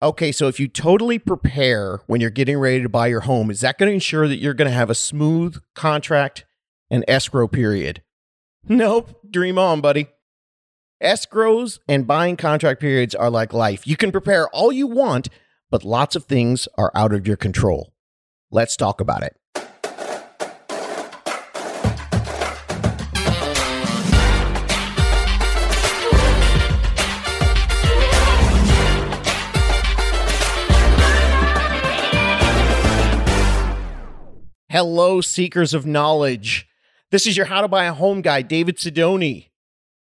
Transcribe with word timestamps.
Okay, 0.00 0.30
so 0.30 0.46
if 0.46 0.60
you 0.60 0.68
totally 0.68 1.18
prepare 1.18 2.02
when 2.06 2.20
you're 2.20 2.30
getting 2.30 2.58
ready 2.58 2.80
to 2.82 2.88
buy 2.88 3.08
your 3.08 3.20
home, 3.20 3.50
is 3.50 3.60
that 3.62 3.78
going 3.78 3.88
to 3.88 3.94
ensure 3.94 4.28
that 4.28 4.36
you're 4.36 4.54
going 4.54 4.70
to 4.70 4.76
have 4.76 4.90
a 4.90 4.94
smooth 4.94 5.60
contract 5.74 6.44
and 6.88 7.04
escrow 7.08 7.48
period? 7.48 8.02
Nope. 8.68 9.20
Dream 9.28 9.58
on, 9.58 9.80
buddy. 9.80 10.06
Escrows 11.02 11.80
and 11.88 12.06
buying 12.06 12.36
contract 12.36 12.80
periods 12.80 13.14
are 13.14 13.30
like 13.30 13.52
life. 13.52 13.86
You 13.86 13.96
can 13.96 14.12
prepare 14.12 14.48
all 14.50 14.70
you 14.70 14.86
want, 14.86 15.28
but 15.70 15.84
lots 15.84 16.14
of 16.14 16.24
things 16.24 16.68
are 16.76 16.92
out 16.94 17.12
of 17.12 17.26
your 17.26 17.36
control. 17.36 17.92
Let's 18.50 18.76
talk 18.76 19.00
about 19.00 19.22
it. 19.22 19.37
Hello, 34.70 35.22
seekers 35.22 35.72
of 35.72 35.86
knowledge. 35.86 36.68
This 37.10 37.26
is 37.26 37.38
your 37.38 37.46
How 37.46 37.62
to 37.62 37.68
Buy 37.68 37.84
a 37.84 37.94
Home 37.94 38.20
guy, 38.20 38.42
David 38.42 38.76
Sidoni. 38.76 39.48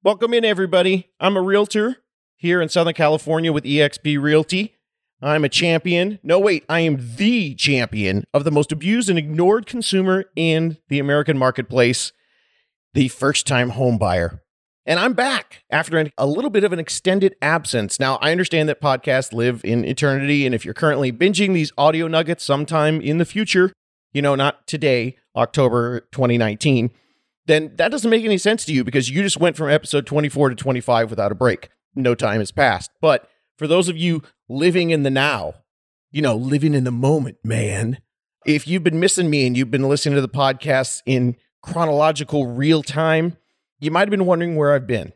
Welcome 0.04 0.32
in, 0.32 0.44
everybody. 0.44 1.10
I'm 1.18 1.36
a 1.36 1.42
realtor 1.42 1.96
here 2.36 2.62
in 2.62 2.68
Southern 2.68 2.94
California 2.94 3.52
with 3.52 3.64
eXp 3.64 4.22
Realty. 4.22 4.76
I'm 5.20 5.44
a 5.44 5.48
champion. 5.48 6.20
No, 6.22 6.38
wait, 6.38 6.64
I 6.68 6.78
am 6.80 7.16
the 7.16 7.56
champion 7.56 8.22
of 8.32 8.44
the 8.44 8.52
most 8.52 8.70
abused 8.70 9.10
and 9.10 9.18
ignored 9.18 9.66
consumer 9.66 10.26
in 10.36 10.78
the 10.88 11.00
American 11.00 11.36
marketplace, 11.36 12.12
the 12.92 13.08
first 13.08 13.48
time 13.48 13.70
home 13.70 13.98
buyer. 13.98 14.40
And 14.86 15.00
I'm 15.00 15.14
back 15.14 15.64
after 15.68 15.98
an, 15.98 16.12
a 16.16 16.28
little 16.28 16.50
bit 16.50 16.62
of 16.62 16.72
an 16.72 16.78
extended 16.78 17.34
absence. 17.42 17.98
Now, 17.98 18.18
I 18.22 18.30
understand 18.30 18.68
that 18.68 18.80
podcasts 18.80 19.32
live 19.32 19.64
in 19.64 19.84
eternity. 19.84 20.46
And 20.46 20.54
if 20.54 20.64
you're 20.64 20.74
currently 20.74 21.10
binging 21.10 21.54
these 21.54 21.72
audio 21.76 22.06
nuggets 22.06 22.44
sometime 22.44 23.00
in 23.00 23.18
the 23.18 23.24
future, 23.24 23.72
you 24.14 24.22
know, 24.22 24.34
not 24.34 24.66
today, 24.66 25.16
October 25.36 26.00
2019, 26.12 26.90
then 27.46 27.72
that 27.76 27.90
doesn't 27.90 28.10
make 28.10 28.24
any 28.24 28.38
sense 28.38 28.64
to 28.64 28.72
you 28.72 28.84
because 28.84 29.10
you 29.10 29.22
just 29.22 29.38
went 29.38 29.56
from 29.56 29.68
episode 29.68 30.06
24 30.06 30.50
to 30.50 30.54
25 30.54 31.10
without 31.10 31.32
a 31.32 31.34
break. 31.34 31.68
No 31.94 32.14
time 32.14 32.38
has 32.38 32.50
passed. 32.50 32.90
But 33.02 33.28
for 33.58 33.66
those 33.66 33.88
of 33.88 33.98
you 33.98 34.22
living 34.48 34.90
in 34.90 35.02
the 35.02 35.10
now, 35.10 35.54
you 36.10 36.22
know, 36.22 36.36
living 36.36 36.74
in 36.74 36.84
the 36.84 36.90
moment, 36.90 37.38
man, 37.44 37.98
if 38.46 38.66
you've 38.66 38.84
been 38.84 39.00
missing 39.00 39.28
me 39.28 39.46
and 39.46 39.56
you've 39.56 39.70
been 39.70 39.88
listening 39.88 40.14
to 40.14 40.20
the 40.22 40.28
podcast 40.28 41.02
in 41.04 41.36
chronological 41.62 42.46
real 42.46 42.82
time, 42.82 43.36
you 43.80 43.90
might 43.90 44.00
have 44.00 44.10
been 44.10 44.26
wondering 44.26 44.56
where 44.56 44.72
I've 44.72 44.86
been. 44.86 45.12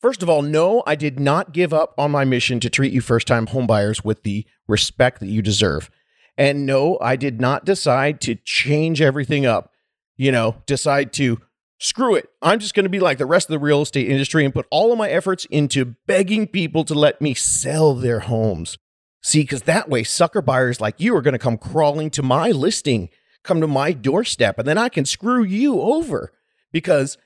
First 0.00 0.22
of 0.22 0.28
all, 0.28 0.42
no, 0.42 0.84
I 0.86 0.94
did 0.94 1.18
not 1.18 1.52
give 1.52 1.72
up 1.72 1.92
on 1.98 2.12
my 2.12 2.24
mission 2.24 2.60
to 2.60 2.70
treat 2.70 2.92
you 2.92 3.00
first 3.00 3.26
time 3.26 3.46
homebuyers 3.46 4.04
with 4.04 4.22
the 4.22 4.46
respect 4.68 5.18
that 5.20 5.26
you 5.26 5.42
deserve. 5.42 5.90
And 6.38 6.64
no, 6.64 6.98
I 7.00 7.16
did 7.16 7.40
not 7.40 7.64
decide 7.64 8.20
to 8.22 8.36
change 8.36 9.02
everything 9.02 9.44
up, 9.44 9.72
you 10.16 10.30
know, 10.30 10.62
decide 10.66 11.12
to 11.14 11.40
screw 11.80 12.14
it. 12.14 12.28
I'm 12.40 12.60
just 12.60 12.74
going 12.74 12.84
to 12.84 12.90
be 12.90 13.00
like 13.00 13.18
the 13.18 13.26
rest 13.26 13.48
of 13.48 13.52
the 13.52 13.58
real 13.58 13.82
estate 13.82 14.08
industry 14.08 14.44
and 14.44 14.54
put 14.54 14.68
all 14.70 14.92
of 14.92 14.98
my 14.98 15.10
efforts 15.10 15.46
into 15.46 15.96
begging 16.06 16.46
people 16.46 16.84
to 16.84 16.94
let 16.94 17.20
me 17.20 17.34
sell 17.34 17.92
their 17.94 18.20
homes. 18.20 18.78
See, 19.20 19.42
because 19.42 19.62
that 19.62 19.88
way, 19.88 20.04
sucker 20.04 20.40
buyers 20.40 20.80
like 20.80 21.00
you 21.00 21.14
are 21.16 21.22
going 21.22 21.32
to 21.32 21.38
come 21.38 21.58
crawling 21.58 22.08
to 22.10 22.22
my 22.22 22.52
listing, 22.52 23.08
come 23.42 23.60
to 23.60 23.66
my 23.66 23.92
doorstep, 23.92 24.60
and 24.60 24.68
then 24.68 24.78
I 24.78 24.88
can 24.88 25.04
screw 25.04 25.42
you 25.42 25.80
over 25.80 26.32
because 26.72 27.18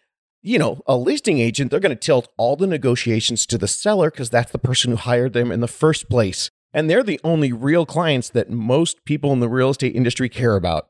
you 0.44 0.58
know, 0.58 0.83
a 0.86 0.96
listing 0.96 1.38
agent, 1.38 1.70
they're 1.70 1.78
going 1.80 1.96
to 1.96 1.96
tilt 1.96 2.28
all 2.36 2.56
the 2.56 2.66
negotiations 2.66 3.46
to 3.46 3.56
the 3.56 3.68
seller 3.68 4.10
because 4.10 4.28
that's 4.28 4.50
the 4.50 4.58
person 4.58 4.90
who 4.90 4.96
hired 4.96 5.34
them 5.34 5.52
in 5.52 5.60
the 5.60 5.68
first 5.68 6.08
place. 6.08 6.50
And 6.75 6.89
they're 6.89 7.03
the 7.03 7.20
only 7.23 7.53
real 7.53 7.84
clients 7.84 8.31
that 8.31 8.51
most 8.51 9.05
people 9.05 9.33
in 9.33 9.41
the 9.41 9.48
real 9.48 9.70
estate 9.70 9.95
industry 9.95 10.28
care 10.28 10.56
about. 10.56 10.89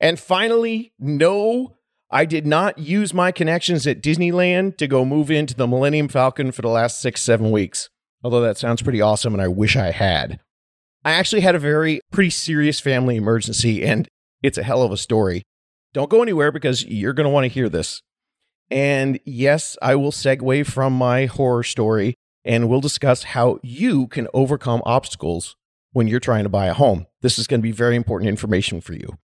And 0.00 0.18
finally, 0.18 0.92
no, 0.98 1.76
I 2.10 2.24
did 2.24 2.46
not 2.46 2.78
use 2.78 3.14
my 3.14 3.32
connections 3.32 3.86
at 3.86 4.02
Disneyland 4.02 4.76
to 4.76 4.86
go 4.86 5.04
move 5.04 5.30
into 5.30 5.54
the 5.54 5.66
Millennium 5.66 6.08
Falcon 6.08 6.52
for 6.52 6.62
the 6.62 6.68
last 6.68 7.00
six, 7.00 7.22
seven 7.22 7.50
weeks. 7.50 7.88
Although 8.22 8.42
that 8.42 8.58
sounds 8.58 8.82
pretty 8.82 9.00
awesome 9.00 9.32
and 9.32 9.42
I 9.42 9.48
wish 9.48 9.76
I 9.76 9.90
had. 9.90 10.38
I 11.04 11.12
actually 11.12 11.40
had 11.40 11.54
a 11.54 11.60
very 11.60 12.00
pretty 12.12 12.30
serious 12.30 12.78
family 12.78 13.16
emergency 13.16 13.84
and 13.84 14.08
it's 14.42 14.58
a 14.58 14.62
hell 14.62 14.82
of 14.82 14.92
a 14.92 14.96
story. 14.96 15.42
Don't 15.92 16.10
go 16.10 16.22
anywhere 16.22 16.52
because 16.52 16.84
you're 16.84 17.12
going 17.12 17.24
to 17.24 17.30
want 17.30 17.44
to 17.44 17.48
hear 17.48 17.68
this. 17.68 18.02
And 18.70 19.20
yes, 19.24 19.76
I 19.82 19.96
will 19.96 20.12
segue 20.12 20.66
from 20.66 20.92
my 20.92 21.26
horror 21.26 21.62
story 21.62 22.14
and 22.44 22.68
we'll 22.68 22.80
discuss 22.80 23.22
how 23.22 23.58
you 23.62 24.06
can 24.06 24.28
overcome 24.34 24.82
obstacles 24.84 25.56
when 25.92 26.08
you're 26.08 26.20
trying 26.20 26.44
to 26.44 26.48
buy 26.48 26.66
a 26.66 26.74
home. 26.74 27.06
This 27.20 27.38
is 27.38 27.46
going 27.46 27.60
to 27.60 27.62
be 27.62 27.72
very 27.72 27.96
important 27.96 28.28
information 28.28 28.80
for 28.80 28.94
you. 28.94 29.18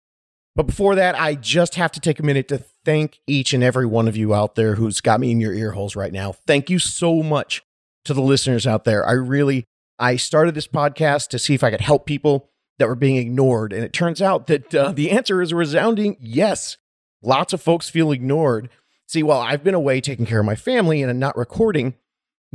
But 0.55 0.67
before 0.67 0.95
that, 0.95 1.21
I 1.21 1.35
just 1.35 1.75
have 1.75 1.93
to 1.93 2.01
take 2.01 2.19
a 2.19 2.23
minute 2.23 2.49
to 2.49 2.65
thank 2.85 3.21
each 3.27 3.53
and 3.53 3.63
every 3.63 3.87
one 3.87 4.09
of 4.09 4.17
you 4.17 4.35
out 4.35 4.55
there 4.55 4.77
who's 4.77 5.01
got 5.01 5.21
me 5.21 5.31
in 5.31 5.41
your 5.41 5.53
ear 5.53 5.73
holes 5.73 5.95
right 5.95 6.13
now. 6.13 6.33
Thank 6.33 6.71
you 6.71 6.79
so 6.79 7.23
much 7.23 7.63
to 8.07 8.15
the 8.15 8.23
listeners 8.23 8.67
out 8.67 8.85
there. 8.85 9.07
I 9.07 9.13
really 9.13 9.67
I 9.99 10.17
started 10.17 10.55
this 10.55 10.69
podcast 10.69 11.29
to 11.29 11.39
see 11.39 11.55
if 11.55 11.65
I 11.65 11.71
could 11.71 11.81
help 11.81 12.07
people 12.07 12.51
that 12.79 12.89
were 12.89 12.95
being 12.95 13.17
ignored, 13.17 13.73
and 13.73 13.83
it 13.83 13.93
turns 13.93 14.21
out 14.21 14.47
that 14.49 14.75
uh, 14.75 14.93
the 14.93 15.11
answer 15.11 15.41
is 15.41 15.53
a 15.53 15.57
resounding 15.57 16.17
yes. 16.21 16.77
Lots 17.23 17.53
of 17.53 17.63
folks 17.63 17.89
feel 17.89 18.13
ignored. 18.13 18.69
See, 19.07 19.23
while 19.23 19.41
I've 19.41 19.65
been 19.65 19.75
away 19.75 20.01
taking 20.01 20.27
care 20.27 20.41
of 20.41 20.47
my 20.47 20.55
family 20.55 21.01
and 21.01 21.11
I'm 21.11 21.19
not 21.19 21.37
recording, 21.37 21.95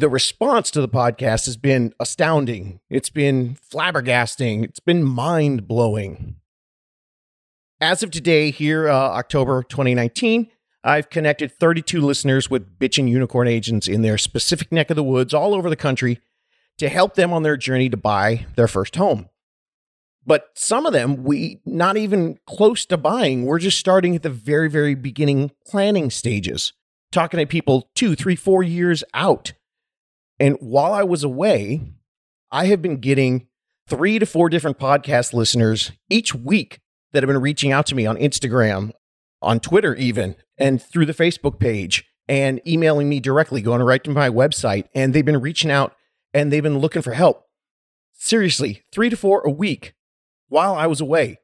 the 0.01 0.09
response 0.09 0.71
to 0.71 0.81
the 0.81 0.89
podcast 0.89 1.45
has 1.45 1.57
been 1.57 1.93
astounding. 1.99 2.79
It's 2.89 3.11
been 3.11 3.55
flabbergasting. 3.71 4.63
It's 4.63 4.79
been 4.79 5.03
mind 5.03 5.67
blowing. 5.67 6.37
As 7.79 8.01
of 8.01 8.09
today, 8.09 8.49
here, 8.49 8.89
uh, 8.89 8.93
October 8.93 9.61
2019, 9.61 10.49
I've 10.83 11.11
connected 11.11 11.51
32 11.51 12.01
listeners 12.01 12.49
with 12.49 12.79
bitchin' 12.79 13.09
unicorn 13.09 13.47
agents 13.47 13.87
in 13.87 14.01
their 14.01 14.17
specific 14.17 14.71
neck 14.71 14.89
of 14.89 14.95
the 14.95 15.03
woods 15.03 15.35
all 15.35 15.53
over 15.53 15.69
the 15.69 15.75
country 15.75 16.19
to 16.79 16.89
help 16.89 17.13
them 17.13 17.31
on 17.31 17.43
their 17.43 17.55
journey 17.55 17.87
to 17.87 17.97
buy 17.97 18.47
their 18.55 18.67
first 18.67 18.95
home. 18.95 19.29
But 20.25 20.49
some 20.55 20.87
of 20.87 20.93
them, 20.93 21.23
we 21.23 21.61
not 21.63 21.95
even 21.95 22.39
close 22.47 22.87
to 22.87 22.97
buying. 22.97 23.45
We're 23.45 23.59
just 23.59 23.77
starting 23.77 24.15
at 24.15 24.23
the 24.23 24.29
very, 24.31 24.67
very 24.67 24.95
beginning 24.95 25.51
planning 25.67 26.09
stages, 26.09 26.73
talking 27.11 27.39
to 27.39 27.45
people 27.45 27.91
two, 27.93 28.15
three, 28.15 28.35
four 28.35 28.63
years 28.63 29.03
out 29.13 29.53
and 30.41 30.57
while 30.59 30.91
I 30.91 31.03
was 31.03 31.23
away, 31.23 31.81
I 32.51 32.65
have 32.65 32.81
been 32.81 32.97
getting 32.97 33.45
three 33.87 34.17
to 34.17 34.25
four 34.25 34.49
different 34.49 34.79
podcast 34.79 35.33
listeners 35.33 35.91
each 36.09 36.33
week 36.33 36.79
that 37.11 37.21
have 37.21 37.27
been 37.27 37.39
reaching 37.39 37.71
out 37.71 37.85
to 37.85 37.95
me 37.95 38.07
on 38.07 38.17
Instagram, 38.17 38.91
on 39.43 39.59
Twitter, 39.59 39.93
even, 39.93 40.35
and 40.57 40.81
through 40.81 41.05
the 41.05 41.13
Facebook 41.13 41.59
page 41.59 42.05
and 42.27 42.59
emailing 42.67 43.07
me 43.07 43.19
directly, 43.19 43.61
going 43.61 43.83
right 43.83 44.03
to 44.03 44.09
my 44.09 44.29
website. 44.29 44.85
And 44.95 45.13
they've 45.13 45.23
been 45.23 45.41
reaching 45.41 45.69
out 45.69 45.95
and 46.33 46.51
they've 46.51 46.63
been 46.63 46.79
looking 46.79 47.03
for 47.03 47.13
help. 47.13 47.45
Seriously, 48.13 48.81
three 48.91 49.11
to 49.11 49.17
four 49.17 49.41
a 49.41 49.51
week 49.51 49.93
while 50.47 50.73
I 50.73 50.87
was 50.87 51.01
away. 51.01 51.37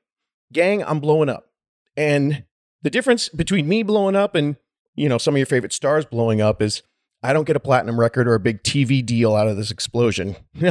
Gang, 0.51 0.83
I'm 0.83 0.99
blowing 0.99 1.29
up. 1.29 1.51
And 1.95 2.45
the 2.81 2.89
difference 2.89 3.29
between 3.29 3.67
me 3.67 3.83
blowing 3.83 4.15
up 4.15 4.33
and, 4.33 4.55
you 4.95 5.07
know, 5.07 5.19
some 5.19 5.35
of 5.35 5.37
your 5.37 5.45
favorite 5.45 5.73
stars 5.73 6.05
blowing 6.05 6.41
up 6.41 6.63
is 6.63 6.81
I 7.23 7.33
don't 7.33 7.45
get 7.45 7.55
a 7.55 7.59
platinum 7.59 7.99
record 7.99 8.27
or 8.27 8.35
a 8.35 8.39
big 8.39 8.63
TV 8.63 9.05
deal 9.05 9.35
out 9.35 9.47
of 9.47 9.57
this 9.57 9.71
explosion. 9.71 10.35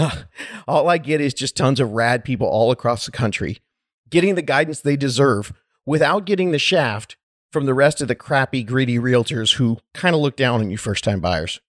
all 0.69 0.89
I 0.89 0.99
get 0.99 1.21
is 1.21 1.35
just 1.35 1.57
tons 1.57 1.81
of 1.81 1.93
rad 1.93 2.25
people 2.25 2.47
all 2.47 2.71
across 2.71 3.05
the 3.05 3.13
country 3.13 3.61
getting 4.09 4.35
the 4.35 4.43
guidance 4.43 4.81
they 4.81 4.97
deserve 4.97 5.53
without 5.85 6.27
getting 6.27 6.53
the 6.53 6.59
shaft 6.59 7.17
from 7.53 7.67
the 7.67 7.75
rest 7.75 8.01
of 8.01 8.09
the 8.09 8.15
crappy, 8.15 8.63
greedy 8.63 8.99
realtors 8.99 9.55
who 9.55 9.79
kind 9.95 10.15
of 10.15 10.21
look 10.21 10.37
down 10.37 10.61
on 10.61 10.71
you 10.71 10.77
first 10.77 11.05
time 11.05 11.21
buyers. 11.21 11.61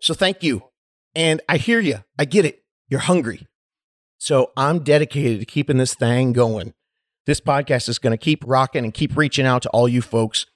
So 0.00 0.14
thank 0.14 0.42
you. 0.42 0.64
And 1.14 1.40
I 1.48 1.58
hear 1.58 1.80
you. 1.80 1.98
I 2.18 2.24
get 2.24 2.44
it. 2.44 2.64
You're 2.88 3.00
hungry. 3.00 3.46
So 4.18 4.52
I'm 4.56 4.80
dedicated 4.80 5.40
to 5.40 5.46
keeping 5.46 5.78
this 5.78 5.94
thing 5.94 6.32
going. 6.32 6.74
This 7.26 7.40
podcast 7.40 7.88
is 7.88 7.98
going 7.98 8.12
to 8.12 8.16
keep 8.18 8.42
rocking 8.46 8.84
and 8.84 8.92
keep 8.92 9.16
reaching 9.16 9.46
out 9.46 9.62
to 9.62 9.68
all 9.70 9.88
you 9.88 10.02
folks 10.02 10.46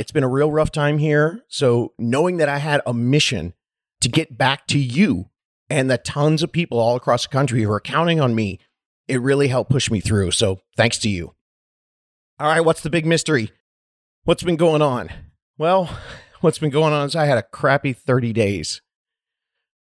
it's 0.00 0.12
been 0.12 0.24
a 0.24 0.28
real 0.28 0.50
rough 0.50 0.72
time 0.72 0.96
here. 0.96 1.42
So 1.48 1.92
knowing 1.98 2.38
that 2.38 2.48
I 2.48 2.56
had 2.56 2.80
a 2.86 2.94
mission 2.94 3.52
to 4.00 4.08
get 4.08 4.38
back 4.38 4.66
to 4.68 4.78
you 4.78 5.28
and 5.68 5.90
the 5.90 5.98
tons 5.98 6.42
of 6.42 6.50
people 6.50 6.78
all 6.78 6.96
across 6.96 7.24
the 7.24 7.28
country 7.28 7.60
who 7.60 7.70
are 7.70 7.80
counting 7.80 8.18
on 8.18 8.34
me, 8.34 8.58
it 9.08 9.20
really 9.20 9.48
helped 9.48 9.70
push 9.70 9.90
me 9.90 10.00
through. 10.00 10.30
So 10.30 10.60
thanks 10.74 10.96
to 11.00 11.10
you. 11.10 11.34
All 12.38 12.48
right, 12.48 12.64
what's 12.64 12.80
the 12.80 12.88
big 12.88 13.04
mystery? 13.04 13.52
What's 14.24 14.42
been 14.42 14.56
going 14.56 14.80
on? 14.80 15.10
Well, 15.58 15.94
what's 16.40 16.58
been 16.58 16.70
going 16.70 16.94
on 16.94 17.04
is 17.04 17.14
I 17.14 17.26
had 17.26 17.36
a 17.36 17.42
crappy 17.42 17.92
30 17.92 18.32
days. 18.32 18.80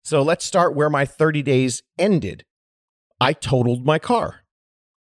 So 0.06 0.22
let's 0.22 0.46
start 0.46 0.76
where 0.76 0.90
my 0.90 1.04
30 1.04 1.42
days 1.42 1.84
ended. 2.00 2.46
I 3.20 3.34
totaled 3.34 3.86
my 3.86 4.00
car, 4.00 4.44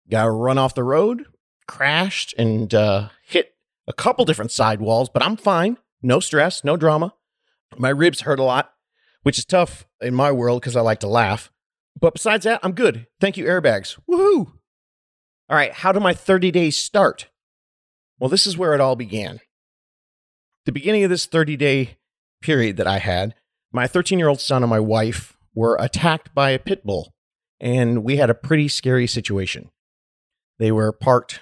got 0.08 0.24
run 0.24 0.56
off 0.56 0.74
the 0.74 0.84
road, 0.84 1.26
crashed, 1.66 2.34
and 2.38 2.72
uh, 2.72 3.10
hit 3.26 3.51
a 3.92 4.02
couple 4.02 4.24
different 4.24 4.50
sidewalls, 4.50 5.10
but 5.10 5.22
I'm 5.22 5.36
fine. 5.36 5.76
No 6.02 6.18
stress, 6.18 6.64
no 6.64 6.76
drama. 6.76 7.14
My 7.76 7.90
ribs 7.90 8.22
hurt 8.22 8.38
a 8.38 8.42
lot, 8.42 8.72
which 9.22 9.38
is 9.38 9.44
tough 9.44 9.86
in 10.00 10.14
my 10.14 10.32
world 10.32 10.62
because 10.62 10.76
I 10.76 10.80
like 10.80 11.00
to 11.00 11.08
laugh. 11.08 11.52
But 12.00 12.14
besides 12.14 12.44
that, 12.44 12.60
I'm 12.62 12.72
good. 12.72 13.06
Thank 13.20 13.36
you, 13.36 13.44
airbags. 13.44 13.98
Woohoo! 14.10 14.52
All 15.48 15.56
right, 15.56 15.72
how 15.72 15.92
do 15.92 16.00
my 16.00 16.14
30 16.14 16.50
days 16.50 16.76
start? 16.76 17.28
Well, 18.18 18.30
this 18.30 18.46
is 18.46 18.56
where 18.56 18.74
it 18.74 18.80
all 18.80 18.96
began. 18.96 19.40
The 20.64 20.72
beginning 20.72 21.04
of 21.04 21.10
this 21.10 21.26
30 21.26 21.56
day 21.56 21.98
period 22.40 22.78
that 22.78 22.86
I 22.86 22.98
had, 22.98 23.34
my 23.72 23.86
13 23.86 24.18
year 24.18 24.28
old 24.28 24.40
son 24.40 24.62
and 24.62 24.70
my 24.70 24.80
wife 24.80 25.36
were 25.54 25.76
attacked 25.78 26.34
by 26.34 26.50
a 26.50 26.58
pit 26.58 26.84
bull, 26.84 27.12
and 27.60 28.02
we 28.04 28.16
had 28.16 28.30
a 28.30 28.34
pretty 28.34 28.68
scary 28.68 29.06
situation. 29.06 29.70
They 30.58 30.72
were 30.72 30.92
parked 30.92 31.40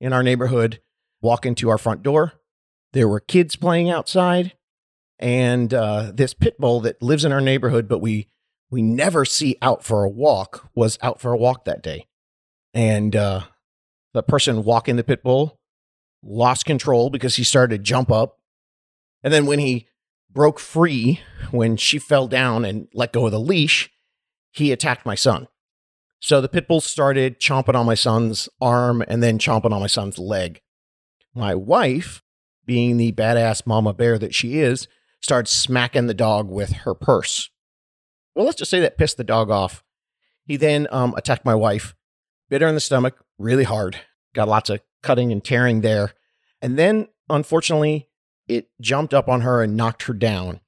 in 0.00 0.12
our 0.12 0.22
neighborhood, 0.22 0.80
walk 1.22 1.46
into 1.46 1.70
our 1.70 1.78
front 1.78 2.02
door. 2.02 2.34
There 2.92 3.08
were 3.08 3.20
kids 3.20 3.56
playing 3.56 3.88
outside, 3.88 4.52
and 5.18 5.72
uh, 5.72 6.12
this 6.12 6.34
pit 6.34 6.58
bull 6.58 6.80
that 6.80 7.00
lives 7.00 7.24
in 7.24 7.32
our 7.32 7.40
neighborhood, 7.40 7.88
but 7.88 8.00
we 8.00 8.28
we 8.70 8.82
never 8.82 9.24
see 9.24 9.56
out 9.62 9.84
for 9.84 10.04
a 10.04 10.08
walk, 10.08 10.68
was 10.74 10.98
out 11.02 11.20
for 11.20 11.32
a 11.32 11.36
walk 11.36 11.64
that 11.64 11.82
day, 11.82 12.06
and 12.74 13.16
uh, 13.16 13.42
the 14.12 14.22
person 14.22 14.64
walking 14.64 14.96
the 14.96 15.04
pit 15.04 15.22
bull 15.22 15.58
lost 16.22 16.66
control 16.66 17.10
because 17.10 17.36
he 17.36 17.44
started 17.44 17.76
to 17.78 17.82
jump 17.82 18.10
up, 18.10 18.38
and 19.22 19.32
then 19.32 19.46
when 19.46 19.58
he 19.58 19.88
broke 20.30 20.58
free, 20.58 21.20
when 21.50 21.76
she 21.76 21.98
fell 21.98 22.26
down 22.26 22.64
and 22.64 22.88
let 22.94 23.12
go 23.12 23.26
of 23.26 23.32
the 23.32 23.40
leash, 23.40 23.90
he 24.50 24.72
attacked 24.72 25.06
my 25.06 25.14
son. 25.14 25.48
So 26.20 26.40
the 26.40 26.48
pit 26.48 26.68
bull 26.68 26.80
started 26.80 27.40
chomping 27.40 27.74
on 27.74 27.84
my 27.84 27.94
son's 27.94 28.48
arm 28.60 29.02
and 29.08 29.22
then 29.22 29.38
chomping 29.38 29.72
on 29.72 29.80
my 29.80 29.88
son's 29.88 30.18
leg. 30.18 30.60
My 31.34 31.54
wife, 31.54 32.22
being 32.66 32.96
the 32.96 33.12
badass 33.12 33.66
mama 33.66 33.94
bear 33.94 34.18
that 34.18 34.34
she 34.34 34.58
is, 34.58 34.86
started 35.20 35.48
smacking 35.48 36.06
the 36.06 36.14
dog 36.14 36.50
with 36.50 36.72
her 36.72 36.94
purse. 36.94 37.50
Well, 38.34 38.44
let's 38.44 38.58
just 38.58 38.70
say 38.70 38.80
that 38.80 38.98
pissed 38.98 39.16
the 39.16 39.24
dog 39.24 39.50
off. 39.50 39.82
He 40.44 40.56
then 40.56 40.88
um, 40.90 41.14
attacked 41.16 41.44
my 41.44 41.54
wife, 41.54 41.94
bit 42.48 42.62
her 42.62 42.68
in 42.68 42.74
the 42.74 42.80
stomach 42.80 43.24
really 43.38 43.64
hard, 43.64 43.98
got 44.34 44.48
lots 44.48 44.70
of 44.70 44.80
cutting 45.02 45.32
and 45.32 45.42
tearing 45.42 45.80
there. 45.80 46.12
And 46.60 46.78
then, 46.78 47.08
unfortunately, 47.28 48.08
it 48.48 48.68
jumped 48.80 49.14
up 49.14 49.28
on 49.28 49.42
her 49.42 49.62
and 49.62 49.76
knocked 49.76 50.04
her 50.04 50.14
down. 50.14 50.60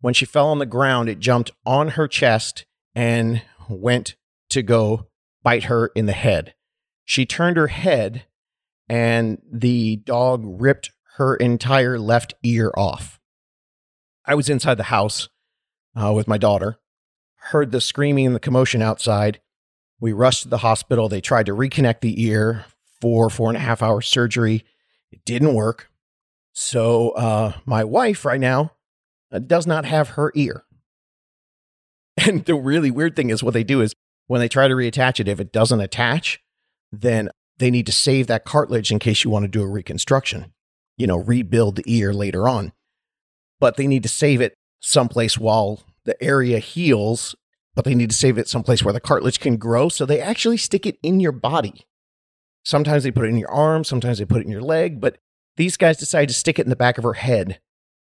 When 0.00 0.14
she 0.14 0.24
fell 0.24 0.48
on 0.48 0.58
the 0.58 0.66
ground, 0.66 1.08
it 1.08 1.18
jumped 1.18 1.50
on 1.66 1.90
her 1.90 2.08
chest 2.08 2.64
and 2.94 3.42
went 3.68 4.16
to 4.50 4.62
go 4.62 5.08
bite 5.42 5.64
her 5.64 5.88
in 5.94 6.06
the 6.06 6.12
head. 6.12 6.54
She 7.04 7.26
turned 7.26 7.56
her 7.56 7.68
head 7.68 8.24
and 8.90 9.38
the 9.48 9.96
dog 9.98 10.42
ripped 10.44 10.90
her 11.16 11.36
entire 11.36 11.96
left 11.96 12.34
ear 12.42 12.72
off. 12.76 13.20
I 14.26 14.34
was 14.34 14.48
inside 14.48 14.78
the 14.78 14.84
house 14.84 15.28
uh, 15.94 16.12
with 16.12 16.26
my 16.26 16.38
daughter, 16.38 16.80
heard 17.36 17.70
the 17.70 17.80
screaming 17.80 18.26
and 18.26 18.34
the 18.34 18.40
commotion 18.40 18.82
outside. 18.82 19.40
We 20.00 20.12
rushed 20.12 20.42
to 20.42 20.48
the 20.48 20.58
hospital. 20.58 21.08
They 21.08 21.20
tried 21.20 21.46
to 21.46 21.54
reconnect 21.54 22.00
the 22.00 22.20
ear 22.20 22.64
for 23.00 23.30
four 23.30 23.48
and 23.48 23.56
a 23.56 23.60
half 23.60 23.80
hour 23.80 24.00
surgery. 24.00 24.64
It 25.12 25.24
didn't 25.24 25.54
work. 25.54 25.88
So 26.52 27.10
uh, 27.10 27.52
my 27.64 27.84
wife 27.84 28.24
right 28.24 28.40
now 28.40 28.72
uh, 29.30 29.38
does 29.38 29.68
not 29.68 29.84
have 29.84 30.10
her 30.10 30.32
ear. 30.34 30.64
And 32.26 32.44
the 32.44 32.56
really 32.56 32.90
weird 32.90 33.16
thing 33.16 33.30
is 33.30 33.42
what 33.42 33.54
they 33.54 33.64
do 33.64 33.80
is 33.80 33.94
when 34.26 34.40
they 34.40 34.48
try 34.48 34.68
to 34.68 34.74
reattach 34.74 35.20
it, 35.20 35.28
if 35.28 35.40
it 35.40 35.52
doesn't 35.52 35.80
attach, 35.80 36.40
then 36.92 37.30
they 37.60 37.70
need 37.70 37.86
to 37.86 37.92
save 37.92 38.26
that 38.26 38.44
cartilage 38.44 38.90
in 38.90 38.98
case 38.98 39.22
you 39.22 39.30
want 39.30 39.44
to 39.44 39.48
do 39.48 39.62
a 39.62 39.68
reconstruction, 39.68 40.52
you 40.96 41.06
know, 41.06 41.18
rebuild 41.18 41.76
the 41.76 41.84
ear 41.86 42.12
later 42.12 42.48
on. 42.48 42.72
But 43.60 43.76
they 43.76 43.86
need 43.86 44.02
to 44.02 44.08
save 44.08 44.40
it 44.40 44.54
someplace 44.80 45.38
while 45.38 45.82
the 46.04 46.20
area 46.22 46.58
heals, 46.58 47.36
but 47.74 47.84
they 47.84 47.94
need 47.94 48.10
to 48.10 48.16
save 48.16 48.38
it 48.38 48.48
someplace 48.48 48.82
where 48.82 48.94
the 48.94 49.00
cartilage 49.00 49.38
can 49.38 49.58
grow. 49.58 49.90
So 49.90 50.06
they 50.06 50.20
actually 50.20 50.56
stick 50.56 50.86
it 50.86 50.98
in 51.02 51.20
your 51.20 51.32
body. 51.32 51.86
Sometimes 52.64 53.04
they 53.04 53.10
put 53.10 53.26
it 53.26 53.28
in 53.28 53.38
your 53.38 53.50
arm, 53.50 53.84
sometimes 53.84 54.18
they 54.18 54.24
put 54.24 54.40
it 54.40 54.46
in 54.46 54.52
your 54.52 54.62
leg, 54.62 55.00
but 55.00 55.18
these 55.56 55.76
guys 55.76 55.98
decide 55.98 56.28
to 56.28 56.34
stick 56.34 56.58
it 56.58 56.64
in 56.64 56.70
the 56.70 56.76
back 56.76 56.98
of 56.98 57.04
her 57.04 57.14
head. 57.14 57.60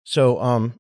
So, 0.04 0.40
um, 0.40 0.76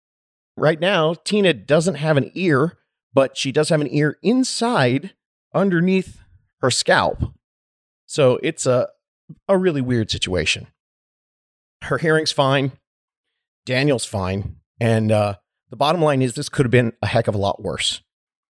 right 0.56 0.80
now, 0.80 1.16
Tina 1.16 1.54
doesn't 1.54 1.96
have 1.96 2.18
an 2.18 2.31
ear, 2.34 2.78
but 3.13 3.38
she 3.38 3.52
does 3.52 3.69
have 3.69 3.81
an 3.81 3.94
ear 3.94 4.18
inside 4.22 5.13
underneath 5.54 6.19
her 6.62 6.72
scalp. 6.72 7.34
So 8.12 8.42
it's 8.44 8.66
a, 8.66 8.90
a 9.48 9.58
really 9.58 9.80
weird 9.80 10.12
situation. 10.12 10.68
Her 11.84 11.98
hearing's 11.98 12.34
fine. 12.34 12.74
Daniel's 13.66 14.04
fine. 14.04 14.58
And 14.81 15.13
uh, 15.13 15.36
the 15.69 15.78
bottom 15.78 16.02
line 16.02 16.22
is 16.22 16.34
this 16.34 16.50
could 16.50 16.66
have 16.66 16.72
been 16.72 16.92
a 17.02 17.08
heck 17.08 17.30
of 17.30 17.36
a 17.36 17.38
lot 17.38 17.63
worse. 17.63 18.02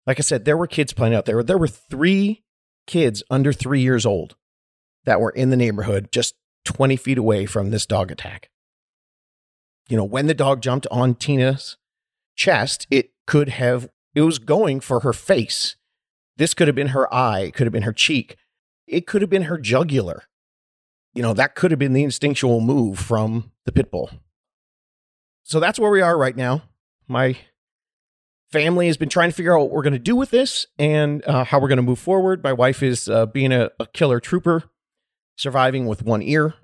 Like 0.07 0.21
I 0.21 0.21
said, 0.21 0.45
there 0.45 0.59
were 0.59 0.67
kids 0.67 0.93
playing 0.93 1.15
out 1.15 1.25
there. 1.25 1.43
There 1.43 1.57
were 1.57 1.69
three 1.69 2.45
kids 2.87 3.23
under 3.31 3.51
three 3.51 3.81
years 3.81 4.05
old 4.05 4.37
that 5.07 5.23
were 5.23 5.31
in 5.31 5.49
the 5.49 5.57
neighborhood 5.57 6.13
just 6.13 6.35
20 6.67 6.97
feet 6.97 7.17
away 7.17 7.47
from 7.47 7.71
this 7.71 7.87
dog 7.87 8.11
attack. 8.11 8.51
You 9.89 9.97
know, 9.97 10.05
when 10.05 10.27
the 10.27 10.35
dog 10.35 10.61
jumped 10.61 10.87
on 10.91 11.15
Tina's 11.15 11.79
chest, 12.37 12.87
it 12.91 13.13
could 13.27 13.49
have, 13.49 13.89
it 14.15 14.21
was 14.21 14.39
going 14.39 14.81
for 14.81 15.01
her 15.01 15.15
face. 15.15 15.77
This 16.37 16.53
could 16.53 16.69
have 16.69 16.75
been 16.77 16.89
her 16.89 17.13
eye, 17.13 17.41
it 17.41 17.55
could 17.55 17.67
have 17.67 17.73
been 17.73 17.85
her 17.85 17.95
cheek, 17.95 18.37
it 18.87 19.07
could 19.07 19.23
have 19.23 19.31
been 19.31 19.43
her 19.43 19.59
jugular. 19.59 20.25
You 21.15 21.23
know, 21.23 21.35
that 21.35 21.55
could 21.55 21.71
have 21.71 21.79
been 21.79 21.93
the 21.95 22.05
instinctual 22.05 22.61
move 22.61 22.99
from 22.99 23.53
the 23.65 23.73
pit 23.73 23.91
bull. 23.91 24.11
So 25.43 25.61
that's 25.61 25.79
where 25.79 25.91
we 25.91 26.01
are 26.01 26.17
right 26.19 26.37
now. 26.37 26.63
My 27.09 27.37
family 28.51 28.87
has 28.87 28.97
been 28.97 29.09
trying 29.09 29.31
to 29.31 29.35
figure 29.35 29.57
out 29.57 29.63
what 29.63 29.71
we're 29.71 29.83
going 29.83 29.93
to 29.93 29.99
do 29.99 30.17
with 30.17 30.31
this 30.31 30.67
and 30.79 31.25
uh, 31.27 31.45
how 31.45 31.59
we're 31.59 31.69
going 31.69 31.77
to 31.77 31.83
move 31.83 31.99
forward. 31.99 32.43
My 32.43 32.53
wife 32.53 32.83
is 32.83 33.09
uh, 33.09 33.27
being 33.27 33.53
a, 33.53 33.71
a 33.81 33.87
killer 33.87 34.21
trooper, 34.21 34.65
surviving 35.37 35.87
with 35.87 36.03
one 36.03 36.23
ear. 36.23 36.55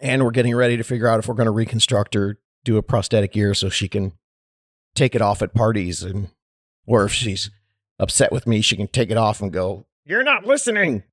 And 0.00 0.22
we're 0.22 0.30
getting 0.30 0.54
ready 0.54 0.76
to 0.76 0.84
figure 0.84 1.08
out 1.08 1.18
if 1.18 1.26
we're 1.26 1.34
going 1.34 1.46
to 1.46 1.50
reconstruct 1.50 2.14
or 2.14 2.38
do 2.64 2.76
a 2.76 2.82
prosthetic 2.82 3.36
ear 3.36 3.54
so 3.54 3.68
she 3.68 3.88
can 3.88 4.12
take 4.94 5.14
it 5.14 5.22
off 5.22 5.42
at 5.42 5.54
parties 5.54 6.02
and 6.02 6.28
or 6.86 7.04
if 7.04 7.12
she's 7.12 7.50
upset 7.98 8.32
with 8.32 8.46
me, 8.46 8.60
she 8.62 8.76
can 8.76 8.88
take 8.88 9.10
it 9.10 9.16
off 9.16 9.40
and 9.40 9.52
go, 9.52 9.86
You're 10.04 10.24
not 10.24 10.46
listening. 10.46 11.04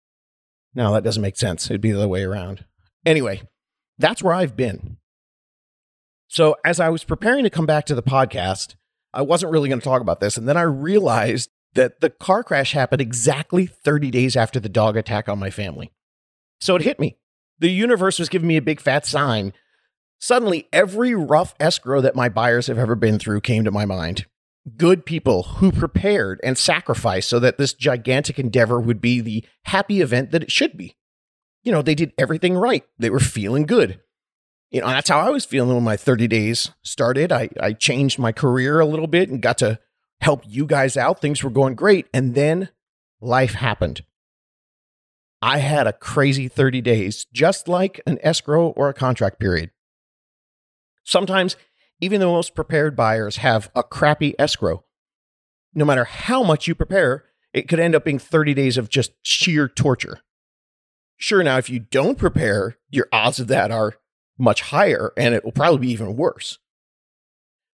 No, 0.75 0.93
that 0.93 1.03
doesn't 1.03 1.21
make 1.21 1.37
sense. 1.37 1.65
It'd 1.65 1.81
be 1.81 1.91
the 1.91 1.99
other 1.99 2.07
way 2.07 2.23
around. 2.23 2.65
Anyway, 3.05 3.43
that's 3.97 4.21
where 4.21 4.33
I've 4.33 4.57
been. 4.57 4.97
So, 6.27 6.57
as 6.65 6.79
I 6.79 6.89
was 6.89 7.03
preparing 7.03 7.43
to 7.45 7.49
come 7.49 7.65
back 7.65 7.85
to 7.85 7.95
the 7.95 8.03
podcast, 8.03 8.75
I 9.13 9.21
wasn't 9.21 9.53
really 9.53 9.69
going 9.69 9.79
to 9.79 9.83
talk 9.83 10.01
about 10.01 10.19
this. 10.19 10.37
And 10.37 10.47
then 10.47 10.57
I 10.57 10.63
realized 10.63 11.49
that 11.75 12.01
the 12.01 12.09
car 12.09 12.43
crash 12.43 12.73
happened 12.73 13.01
exactly 13.01 13.65
30 13.65 14.11
days 14.11 14.35
after 14.35 14.59
the 14.59 14.69
dog 14.69 14.97
attack 14.97 15.29
on 15.29 15.39
my 15.39 15.49
family. 15.49 15.91
So 16.59 16.75
it 16.75 16.81
hit 16.81 16.99
me. 16.99 17.17
The 17.59 17.71
universe 17.71 18.19
was 18.19 18.29
giving 18.29 18.47
me 18.47 18.57
a 18.57 18.61
big 18.61 18.81
fat 18.81 19.05
sign. 19.05 19.53
Suddenly, 20.19 20.67
every 20.73 21.15
rough 21.15 21.53
escrow 21.59 22.01
that 22.01 22.15
my 22.15 22.27
buyers 22.27 22.67
have 22.67 22.77
ever 22.77 22.95
been 22.95 23.19
through 23.19 23.41
came 23.41 23.63
to 23.63 23.71
my 23.71 23.85
mind 23.85 24.25
good 24.77 25.05
people 25.05 25.43
who 25.43 25.71
prepared 25.71 26.39
and 26.43 26.57
sacrificed 26.57 27.29
so 27.29 27.39
that 27.39 27.57
this 27.57 27.73
gigantic 27.73 28.39
endeavor 28.39 28.79
would 28.79 28.99
be 28.99 29.21
the 29.21 29.45
happy 29.63 30.01
event 30.01 30.31
that 30.31 30.43
it 30.43 30.51
should 30.51 30.75
be. 30.75 30.95
You 31.63 31.71
know, 31.71 31.81
they 31.81 31.95
did 31.95 32.13
everything 32.17 32.55
right. 32.55 32.83
They 32.97 33.09
were 33.09 33.19
feeling 33.19 33.65
good. 33.65 33.99
You 34.71 34.81
know, 34.81 34.87
that's 34.87 35.09
how 35.09 35.19
I 35.19 35.29
was 35.29 35.45
feeling 35.45 35.75
when 35.75 35.83
my 35.83 35.97
30 35.97 36.27
days 36.27 36.71
started. 36.81 37.31
I, 37.31 37.49
I 37.59 37.73
changed 37.73 38.19
my 38.19 38.31
career 38.31 38.79
a 38.79 38.85
little 38.85 39.07
bit 39.07 39.29
and 39.29 39.41
got 39.41 39.57
to 39.59 39.79
help 40.21 40.43
you 40.45 40.65
guys 40.65 40.97
out. 40.97 41.21
Things 41.21 41.43
were 41.43 41.49
going 41.49 41.75
great. 41.75 42.07
And 42.13 42.35
then 42.35 42.69
life 43.21 43.53
happened. 43.53 44.03
I 45.41 45.59
had 45.59 45.85
a 45.85 45.93
crazy 45.93 46.47
30 46.47 46.81
days, 46.81 47.25
just 47.31 47.67
like 47.67 48.01
an 48.07 48.17
escrow 48.23 48.69
or 48.69 48.89
a 48.89 48.93
contract 48.93 49.39
period. 49.39 49.71
Sometimes 51.03 51.55
even 52.01 52.19
the 52.19 52.25
most 52.25 52.55
prepared 52.55 52.95
buyers 52.95 53.37
have 53.37 53.69
a 53.75 53.83
crappy 53.83 54.35
escrow. 54.39 54.83
No 55.73 55.85
matter 55.85 56.05
how 56.05 56.43
much 56.43 56.67
you 56.67 56.75
prepare, 56.75 57.25
it 57.53 57.67
could 57.67 57.79
end 57.79 57.95
up 57.95 58.05
being 58.05 58.19
30 58.19 58.53
days 58.53 58.77
of 58.77 58.89
just 58.89 59.11
sheer 59.21 59.67
torture. 59.67 60.19
Sure, 61.17 61.43
now, 61.43 61.57
if 61.57 61.69
you 61.69 61.79
don't 61.79 62.17
prepare, 62.17 62.77
your 62.89 63.07
odds 63.11 63.39
of 63.39 63.47
that 63.47 63.71
are 63.71 63.95
much 64.37 64.61
higher 64.61 65.13
and 65.15 65.33
it 65.33 65.45
will 65.45 65.51
probably 65.51 65.79
be 65.79 65.91
even 65.91 66.15
worse. 66.15 66.59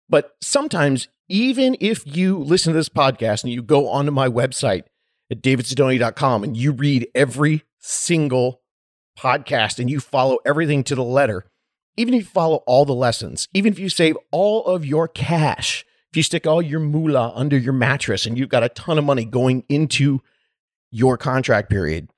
But 0.09 0.35
sometimes, 0.41 1.07
even 1.29 1.77
if 1.79 2.03
you 2.05 2.37
listen 2.37 2.73
to 2.73 2.77
this 2.77 2.89
podcast 2.89 3.43
and 3.43 3.53
you 3.53 3.61
go 3.61 3.87
onto 3.87 4.11
my 4.11 4.27
website 4.27 4.83
at 5.31 5.41
davidsidoni.com 5.41 6.43
and 6.43 6.57
you 6.57 6.71
read 6.71 7.07
every 7.13 7.63
single 7.77 8.61
podcast 9.17 9.79
and 9.79 9.89
you 9.89 9.99
follow 9.99 10.39
everything 10.45 10.83
to 10.85 10.95
the 10.95 11.03
letter, 11.03 11.45
even 11.99 12.13
if 12.13 12.21
you 12.21 12.29
follow 12.29 12.63
all 12.65 12.85
the 12.85 12.95
lessons, 12.95 13.49
even 13.53 13.73
if 13.73 13.77
you 13.77 13.89
save 13.89 14.15
all 14.31 14.63
of 14.63 14.85
your 14.85 15.05
cash, 15.05 15.85
if 16.09 16.15
you 16.15 16.23
stick 16.23 16.47
all 16.47 16.61
your 16.61 16.79
moolah 16.79 17.33
under 17.35 17.57
your 17.57 17.73
mattress 17.73 18.25
and 18.25 18.37
you've 18.37 18.47
got 18.47 18.63
a 18.63 18.69
ton 18.69 18.97
of 18.97 19.03
money 19.03 19.25
going 19.25 19.65
into 19.67 20.21
your 20.89 21.17
contract 21.17 21.69
period, 21.69 22.09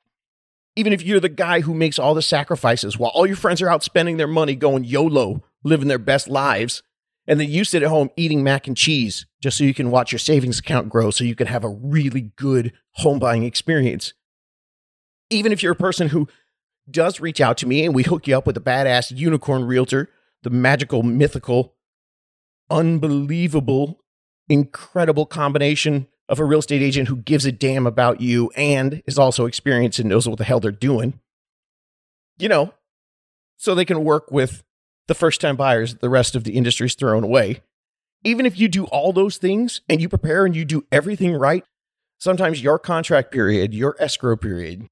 even 0.76 0.94
if 0.94 1.02
you're 1.02 1.20
the 1.20 1.30
guy 1.30 1.62
who 1.62 1.74
makes 1.74 1.98
all 1.98 2.14
the 2.14 2.22
sacrifices 2.22 3.00
while 3.00 3.10
all 3.16 3.26
your 3.26 3.36
friends 3.36 3.60
are 3.60 3.70
out 3.70 3.84
spending 3.84 4.18
their 4.18 4.28
money 4.28 4.56
going 4.56 4.84
YOLO, 4.84 5.42
living 5.64 5.88
their 5.88 5.98
best 5.98 6.28
lives, 6.28 6.84
And 7.28 7.40
then 7.40 7.50
you 7.50 7.64
sit 7.64 7.84
at 7.84 7.90
home 7.90 8.10
eating 8.16 8.44
mac 8.44 8.68
and 8.68 8.76
cheese 8.76 9.26
just 9.42 9.58
so 9.58 9.64
you 9.64 9.74
can 9.74 9.92
watch 9.92 10.12
your 10.12 10.20
savings 10.20 10.60
account 10.60 10.90
grow 10.90 11.12
so 11.12 11.24
you 11.24 11.36
can 11.36 11.48
have 11.48 11.64
a 11.64 11.70
really 11.70 12.32
good 12.36 12.74
home 12.94 13.20
buying 13.20 13.44
experience. 13.44 14.14
Even 15.30 15.52
if 15.52 15.64
you're 15.64 15.72
a 15.72 15.78
person 15.78 16.10
who 16.10 16.28
does 16.92 17.20
reach 17.20 17.42
out 17.42 17.58
to 17.58 17.68
me 17.68 17.86
and 17.86 17.96
we 17.96 18.04
hook 18.04 18.28
you 18.28 18.38
up 18.38 18.46
with 18.46 18.58
a 18.58 18.62
badass 18.62 19.16
unicorn 19.16 19.66
realtor, 19.66 20.10
the 20.44 20.50
magical, 20.50 21.04
mythical, 21.04 21.76
unbelievable, 22.70 24.00
incredible 24.50 25.26
combination 25.26 26.08
of 26.30 26.40
a 26.40 26.46
real 26.46 26.60
estate 26.60 26.82
agent 26.82 27.08
who 27.08 27.18
gives 27.18 27.46
a 27.46 27.52
damn 27.52 27.86
about 27.86 28.22
you 28.22 28.50
and 28.56 29.04
is 29.06 29.20
also 29.20 29.46
experienced 29.46 30.00
and 30.00 30.10
knows 30.10 30.28
what 30.28 30.38
the 30.38 30.44
hell 30.44 30.60
they're 30.60 30.72
doing. 30.72 31.20
You 32.38 32.50
know, 32.50 32.74
so 33.58 33.76
they 33.76 33.86
can 33.86 34.04
work 34.04 34.32
with 34.32 34.64
the 35.08 35.14
first 35.14 35.42
time 35.42 35.56
buyers 35.56 35.96
the 35.96 36.10
rest 36.10 36.36
of 36.36 36.44
the 36.44 36.54
industry's 36.54 36.96
thrown 36.96 37.24
away. 37.24 37.62
Even 38.24 38.46
if 38.46 38.58
you 38.58 38.68
do 38.68 38.86
all 38.86 39.12
those 39.12 39.38
things 39.38 39.82
and 39.90 40.02
you 40.02 40.08
prepare 40.08 40.46
and 40.46 40.56
you 40.56 40.64
do 40.64 40.86
everything 40.92 41.34
right, 41.34 41.64
sometimes 42.18 42.64
your 42.64 42.80
contract 42.80 43.32
period, 43.32 43.74
your 43.74 43.96
escrow 44.00 44.38
period 44.38 44.88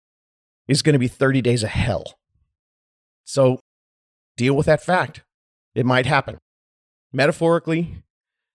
is 0.70 0.84
going 0.84 0.94
to 0.94 1.00
be 1.00 1.08
30 1.08 1.42
days 1.42 1.64
of 1.64 1.70
hell. 1.70 2.20
So 3.26 3.60
deal 4.38 4.56
with 4.56 4.68
that 4.68 4.84
fact. 4.84 5.24
It 5.76 5.86
might 5.86 6.06
happen. 6.06 6.38
Metaphorically, 7.12 8.04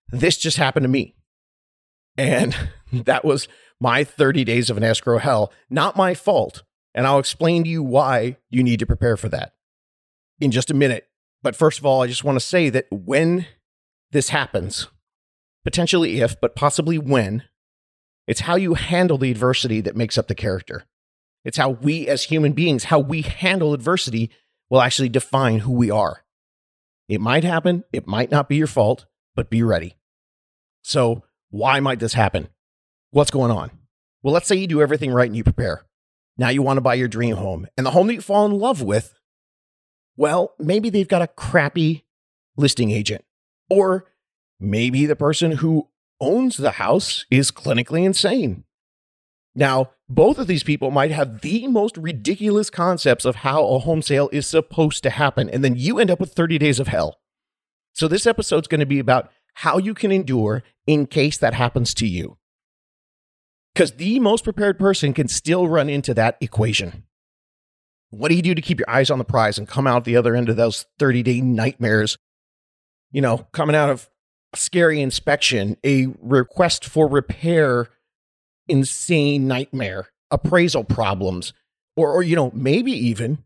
this 0.07 0.37
just 0.37 0.57
happened 0.57 0.85
to 0.85 0.89
me. 0.89 1.15
And 2.17 2.57
that 2.93 3.25
was 3.25 3.47
my 3.79 4.05
30 4.05 4.45
days 4.45 4.69
of 4.69 4.77
an 4.77 4.83
escrow 4.83 5.17
hell, 5.17 5.51
not 5.69 5.97
my 5.97 6.13
fault. 6.13 6.63
And 6.93 7.05
I'll 7.05 7.19
explain 7.19 7.65
to 7.65 7.69
you 7.69 7.83
why 7.83 8.37
you 8.49 8.63
need 8.63 8.79
to 8.79 8.85
prepare 8.85 9.17
for 9.17 9.27
that 9.29 9.53
in 10.39 10.51
just 10.51 10.71
a 10.71 10.75
minute. 10.75 11.07
But 11.43 11.55
first 11.55 11.77
of 11.77 11.85
all, 11.85 12.01
I 12.01 12.07
just 12.07 12.23
want 12.23 12.37
to 12.37 12.45
say 12.45 12.69
that 12.69 12.87
when 12.89 13.45
this 14.11 14.29
happens, 14.29 14.87
potentially 15.65 16.21
if, 16.21 16.39
but 16.39 16.55
possibly 16.55 16.97
when, 16.97 17.43
it's 18.25 18.41
how 18.41 18.55
you 18.55 18.75
handle 18.75 19.17
the 19.17 19.31
adversity 19.31 19.81
that 19.81 19.97
makes 19.97 20.17
up 20.17 20.27
the 20.27 20.35
character. 20.35 20.85
It's 21.45 21.57
how 21.57 21.69
we 21.69 22.07
as 22.07 22.23
human 22.23 22.51
beings, 22.51 22.85
how 22.85 22.99
we 22.99 23.21
handle 23.21 23.73
adversity 23.73 24.31
will 24.69 24.81
actually 24.81 25.09
define 25.09 25.59
who 25.59 25.71
we 25.71 25.89
are. 25.89 26.23
It 27.07 27.21
might 27.21 27.43
happen, 27.43 27.85
it 27.93 28.07
might 28.07 28.31
not 28.31 28.49
be 28.49 28.57
your 28.57 28.67
fault, 28.67 29.05
but 29.35 29.49
be 29.49 29.63
ready. 29.63 29.95
So, 30.81 31.23
why 31.49 31.79
might 31.79 31.99
this 31.99 32.15
happen? 32.15 32.49
What's 33.11 33.31
going 33.31 33.51
on? 33.51 33.71
Well, 34.23 34.33
let's 34.33 34.47
say 34.47 34.55
you 34.55 34.67
do 34.67 34.81
everything 34.81 35.11
right 35.13 35.27
and 35.27 35.37
you 35.37 35.43
prepare. 35.43 35.85
Now 36.37 36.49
you 36.49 36.61
want 36.61 36.77
to 36.77 36.81
buy 36.81 36.95
your 36.95 37.07
dream 37.07 37.37
home, 37.37 37.67
and 37.77 37.85
the 37.85 37.91
home 37.91 38.07
that 38.07 38.15
you 38.15 38.21
fall 38.21 38.45
in 38.45 38.59
love 38.59 38.81
with 38.81 39.13
well, 40.17 40.53
maybe 40.59 40.89
they've 40.89 41.07
got 41.07 41.21
a 41.21 41.27
crappy 41.27 42.05
listing 42.55 42.91
agent. 42.91 43.23
Or 43.69 44.05
maybe 44.59 45.05
the 45.05 45.15
person 45.15 45.51
who 45.51 45.89
owns 46.19 46.57
the 46.57 46.71
house 46.71 47.25
is 47.29 47.51
clinically 47.51 48.05
insane. 48.05 48.63
Now, 49.55 49.91
both 50.09 50.37
of 50.37 50.47
these 50.47 50.63
people 50.63 50.91
might 50.91 51.11
have 51.11 51.41
the 51.41 51.67
most 51.67 51.97
ridiculous 51.97 52.69
concepts 52.69 53.23
of 53.23 53.37
how 53.37 53.65
a 53.65 53.79
home 53.79 54.01
sale 54.01 54.29
is 54.33 54.45
supposed 54.45 55.01
to 55.03 55.09
happen, 55.09 55.49
and 55.49 55.63
then 55.63 55.75
you 55.77 55.97
end 55.97 56.11
up 56.11 56.19
with 56.19 56.33
30 56.33 56.57
days 56.57 56.79
of 56.79 56.87
hell. 56.87 57.19
So, 57.93 58.07
this 58.07 58.27
episode's 58.27 58.67
going 58.67 58.81
to 58.81 58.85
be 58.85 58.99
about 58.99 59.31
how 59.55 59.77
you 59.77 59.93
can 59.93 60.11
endure 60.11 60.63
in 60.85 61.07
case 61.07 61.37
that 61.37 61.53
happens 61.53 61.93
to 61.95 62.05
you. 62.05 62.37
Because 63.73 63.93
the 63.93 64.19
most 64.19 64.43
prepared 64.43 64.77
person 64.77 65.13
can 65.13 65.27
still 65.27 65.67
run 65.67 65.89
into 65.89 66.13
that 66.13 66.37
equation. 66.41 67.03
What 68.09 68.29
do 68.29 68.35
you 68.35 68.41
do 68.41 68.55
to 68.55 68.61
keep 68.61 68.79
your 68.79 68.89
eyes 68.89 69.09
on 69.09 69.17
the 69.17 69.25
prize 69.25 69.57
and 69.57 69.67
come 69.67 69.87
out 69.87 70.05
the 70.05 70.15
other 70.15 70.35
end 70.35 70.49
of 70.49 70.55
those 70.55 70.85
30 70.99 71.23
day 71.23 71.41
nightmares? 71.41 72.17
You 73.11 73.21
know, 73.21 73.47
coming 73.51 73.75
out 73.75 73.89
of 73.89 74.09
a 74.53 74.57
scary 74.57 75.01
inspection, 75.01 75.77
a 75.85 76.07
request 76.21 76.85
for 76.85 77.07
repair, 77.07 77.89
insane 78.67 79.47
nightmare, 79.47 80.09
appraisal 80.31 80.83
problems, 80.83 81.53
or, 81.95 82.11
or, 82.11 82.23
you 82.23 82.35
know, 82.35 82.51
maybe 82.53 82.91
even 82.91 83.43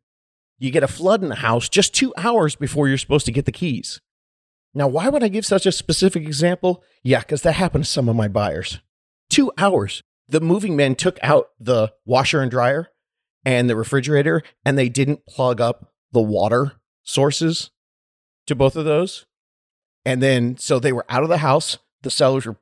you 0.57 0.71
get 0.71 0.83
a 0.83 0.87
flood 0.87 1.23
in 1.23 1.29
the 1.29 1.35
house 1.35 1.69
just 1.69 1.93
two 1.93 2.13
hours 2.17 2.55
before 2.55 2.87
you're 2.87 2.97
supposed 2.97 3.25
to 3.25 3.31
get 3.31 3.45
the 3.45 3.51
keys. 3.51 4.01
Now, 4.73 4.87
why 4.87 5.09
would 5.09 5.23
I 5.23 5.29
give 5.29 5.45
such 5.45 5.65
a 5.65 5.71
specific 5.71 6.23
example? 6.23 6.83
Yeah, 7.03 7.19
because 7.19 7.41
that 7.41 7.53
happened 7.53 7.85
to 7.85 7.89
some 7.89 8.09
of 8.09 8.15
my 8.15 8.27
buyers. 8.27 8.79
Two 9.29 9.51
hours. 9.57 10.03
The 10.27 10.41
moving 10.41 10.75
men 10.75 10.95
took 10.95 11.17
out 11.23 11.49
the 11.59 11.93
washer 12.05 12.41
and 12.41 12.51
dryer 12.51 12.89
and 13.43 13.69
the 13.69 13.75
refrigerator, 13.75 14.43
and 14.63 14.77
they 14.77 14.89
didn't 14.89 15.25
plug 15.25 15.59
up 15.59 15.93
the 16.11 16.21
water 16.21 16.73
sources 17.03 17.71
to 18.45 18.55
both 18.55 18.75
of 18.75 18.85
those. 18.85 19.25
And 20.05 20.21
then, 20.21 20.57
so 20.57 20.79
they 20.79 20.91
were 20.91 21.05
out 21.09 21.23
of 21.23 21.29
the 21.29 21.39
house. 21.39 21.77
The 22.03 22.11
sellers 22.11 22.45
were 22.45 22.57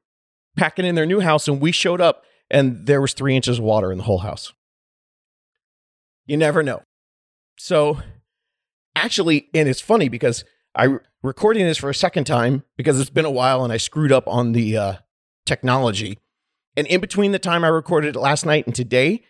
packing 0.56 0.86
in 0.86 0.96
their 0.96 1.06
new 1.06 1.20
house, 1.20 1.48
and 1.48 1.60
we 1.60 1.72
showed 1.72 2.02
up, 2.02 2.24
and 2.50 2.86
there 2.86 3.01
was 3.01 3.13
three 3.13 3.36
inches 3.36 3.60
of 3.60 3.63
water 3.63 3.92
in 3.92 3.98
the 3.98 4.04
whole 4.04 4.20
house. 4.20 4.54
You 6.25 6.38
never 6.38 6.63
know. 6.63 6.82
So, 7.58 8.00
actually, 8.96 9.50
and 9.54 9.68
it's 9.68 9.82
funny 9.82 10.10
because 10.10 10.44
I 10.75 10.98
recording 11.24 11.66
this 11.66 11.77
for 11.77 11.89
a 11.89 11.96
second 11.96 12.25
time 12.25 12.63
because 12.75 13.00
it's 13.00 13.10
been 13.10 13.25
a 13.25 13.32
while 13.32 13.63
and 13.63 13.74
I 13.74 13.77
screwed 13.77 14.12
up 14.12 14.27
on 14.27 14.51
the 14.51 14.77
uh, 14.77 14.94
technology. 15.46 16.20
And 16.75 16.86
in 16.88 17.01
between 17.01 17.32
the 17.32 17.39
time 17.39 17.63
I 17.63 17.70
recorded 17.70 18.16
it 18.16 18.20
last 18.20 18.46
night 18.46 18.68
and 18.68 18.75
today, 18.75 19.24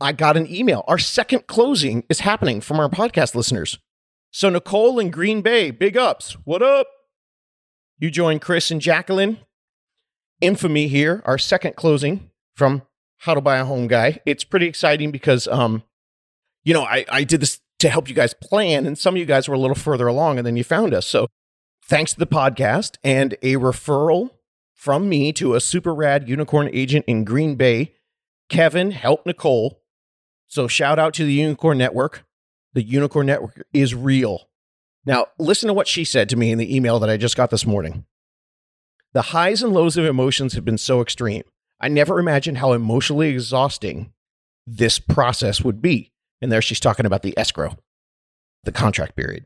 I 0.00 0.12
got 0.12 0.36
an 0.36 0.52
email. 0.52 0.84
Our 0.88 0.98
second 0.98 1.46
closing 1.46 2.04
is 2.08 2.20
happening 2.20 2.60
from 2.60 2.80
our 2.80 2.88
podcast 2.88 3.34
listeners. 3.34 3.78
So, 4.30 4.48
Nicole 4.48 4.98
in 4.98 5.10
Green 5.10 5.42
Bay, 5.42 5.70
big 5.70 5.96
ups. 5.96 6.36
What 6.44 6.62
up? 6.62 6.88
You 7.98 8.10
join 8.10 8.40
Chris 8.40 8.70
and 8.70 8.80
Jacqueline. 8.80 9.38
Infamy 10.40 10.88
here, 10.88 11.22
our 11.24 11.38
second 11.38 11.76
closing 11.76 12.30
from 12.54 12.82
How 13.18 13.34
to 13.34 13.40
Buy 13.40 13.58
a 13.58 13.64
Home 13.64 13.86
Guy. 13.86 14.20
It's 14.26 14.44
pretty 14.44 14.66
exciting 14.66 15.10
because, 15.10 15.46
um, 15.48 15.82
you 16.62 16.74
know, 16.74 16.84
I, 16.84 17.04
I 17.10 17.24
did 17.24 17.40
this 17.40 17.60
to 17.80 17.88
help 17.88 18.08
you 18.08 18.14
guys 18.14 18.34
plan, 18.34 18.86
and 18.86 18.96
some 18.96 19.14
of 19.14 19.18
you 19.18 19.26
guys 19.26 19.48
were 19.48 19.54
a 19.54 19.58
little 19.58 19.74
further 19.74 20.06
along, 20.06 20.38
and 20.38 20.46
then 20.46 20.56
you 20.56 20.64
found 20.64 20.94
us. 20.94 21.06
So, 21.06 21.28
thanks 21.86 22.12
to 22.14 22.18
the 22.18 22.26
podcast 22.26 22.96
and 23.04 23.34
a 23.42 23.54
referral 23.54 24.30
from 24.74 25.08
me 25.08 25.32
to 25.34 25.54
a 25.54 25.60
super 25.60 25.94
rad 25.94 26.28
unicorn 26.28 26.70
agent 26.72 27.04
in 27.06 27.24
Green 27.24 27.56
Bay, 27.56 27.94
Kevin 28.48 28.92
helped 28.92 29.26
Nicole 29.26 29.80
so 30.54 30.68
shout 30.68 31.00
out 31.00 31.14
to 31.14 31.24
the 31.24 31.32
Unicorn 31.32 31.78
Network. 31.78 32.24
The 32.74 32.82
Unicorn 32.82 33.26
Network 33.26 33.66
is 33.72 33.92
real. 33.92 34.48
Now, 35.04 35.26
listen 35.36 35.66
to 35.66 35.74
what 35.74 35.88
she 35.88 36.04
said 36.04 36.28
to 36.28 36.36
me 36.36 36.52
in 36.52 36.58
the 36.58 36.74
email 36.74 36.98
that 37.00 37.10
I 37.10 37.16
just 37.16 37.36
got 37.36 37.50
this 37.50 37.66
morning. 37.66 38.04
The 39.12 39.22
highs 39.22 39.64
and 39.64 39.72
lows 39.72 39.96
of 39.96 40.04
emotions 40.04 40.54
have 40.54 40.64
been 40.64 40.78
so 40.78 41.00
extreme. 41.00 41.42
I 41.84 41.88
never 41.88 42.18
imagined 42.18 42.56
how 42.56 42.72
emotionally 42.72 43.28
exhausting 43.28 44.10
this 44.66 44.98
process 44.98 45.60
would 45.60 45.82
be. 45.82 46.12
And 46.40 46.50
there 46.50 46.62
she's 46.62 46.80
talking 46.80 47.04
about 47.04 47.20
the 47.20 47.38
escrow, 47.38 47.76
the 48.62 48.72
contract 48.72 49.16
period. 49.16 49.44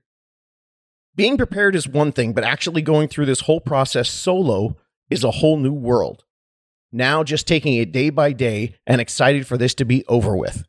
Being 1.17 1.37
prepared 1.37 1.75
is 1.75 1.89
one 1.89 2.13
thing, 2.13 2.35
but 2.35 2.45
actually 2.45 2.81
going 2.81 3.09
through 3.09 3.27
this 3.27 3.41
whole 3.41 3.59
process 3.59 4.09
solo 4.09 4.77
is 5.11 5.25
a 5.25 5.33
whole 5.33 5.57
new 5.57 5.73
world. 5.73 6.25
Now, 6.93 7.25
just 7.25 7.49
taking 7.49 7.75
it 7.75 7.91
day 7.91 8.09
by 8.09 8.31
day 8.31 8.77
and 8.87 9.01
excited 9.01 9.45
for 9.45 9.59
this 9.59 9.75
to 9.75 9.85
be 9.85 10.05
over 10.07 10.37
with. 10.37 10.65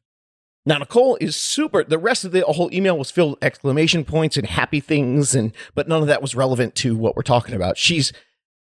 Now 0.66 0.80
Nicole 0.80 1.20
is 1.22 1.36
super. 1.36 1.84
The 1.84 2.00
rest 2.00 2.26
of 2.26 2.32
the 2.32 2.44
whole 2.46 2.74
email 2.74 2.98
was 2.98 3.12
filled 3.12 3.34
with 3.34 3.44
exclamation 3.44 4.06
points 4.06 4.38
and 4.38 4.48
happy 4.48 4.80
things, 4.80 5.36
and 5.36 5.54
but 5.76 5.88
none 5.88 6.02
of 6.02 6.08
that 6.08 6.24
was 6.24 6.34
relevant 6.34 6.74
to 6.76 6.98
what 6.98 7.16
we're 7.16 7.22
talking 7.22 7.54
about. 7.54 7.78
She's 7.78 8.12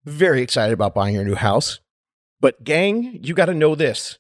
very 0.07 0.41
excited 0.41 0.73
about 0.73 0.95
buying 0.95 1.17
her 1.17 1.25
new 1.25 1.35
house. 1.35 1.81
But 2.45 2.63
gang, 2.63 3.21
you 3.23 3.33
got 3.33 3.47
to 3.47 3.55
know 3.55 3.75
this: 3.75 4.19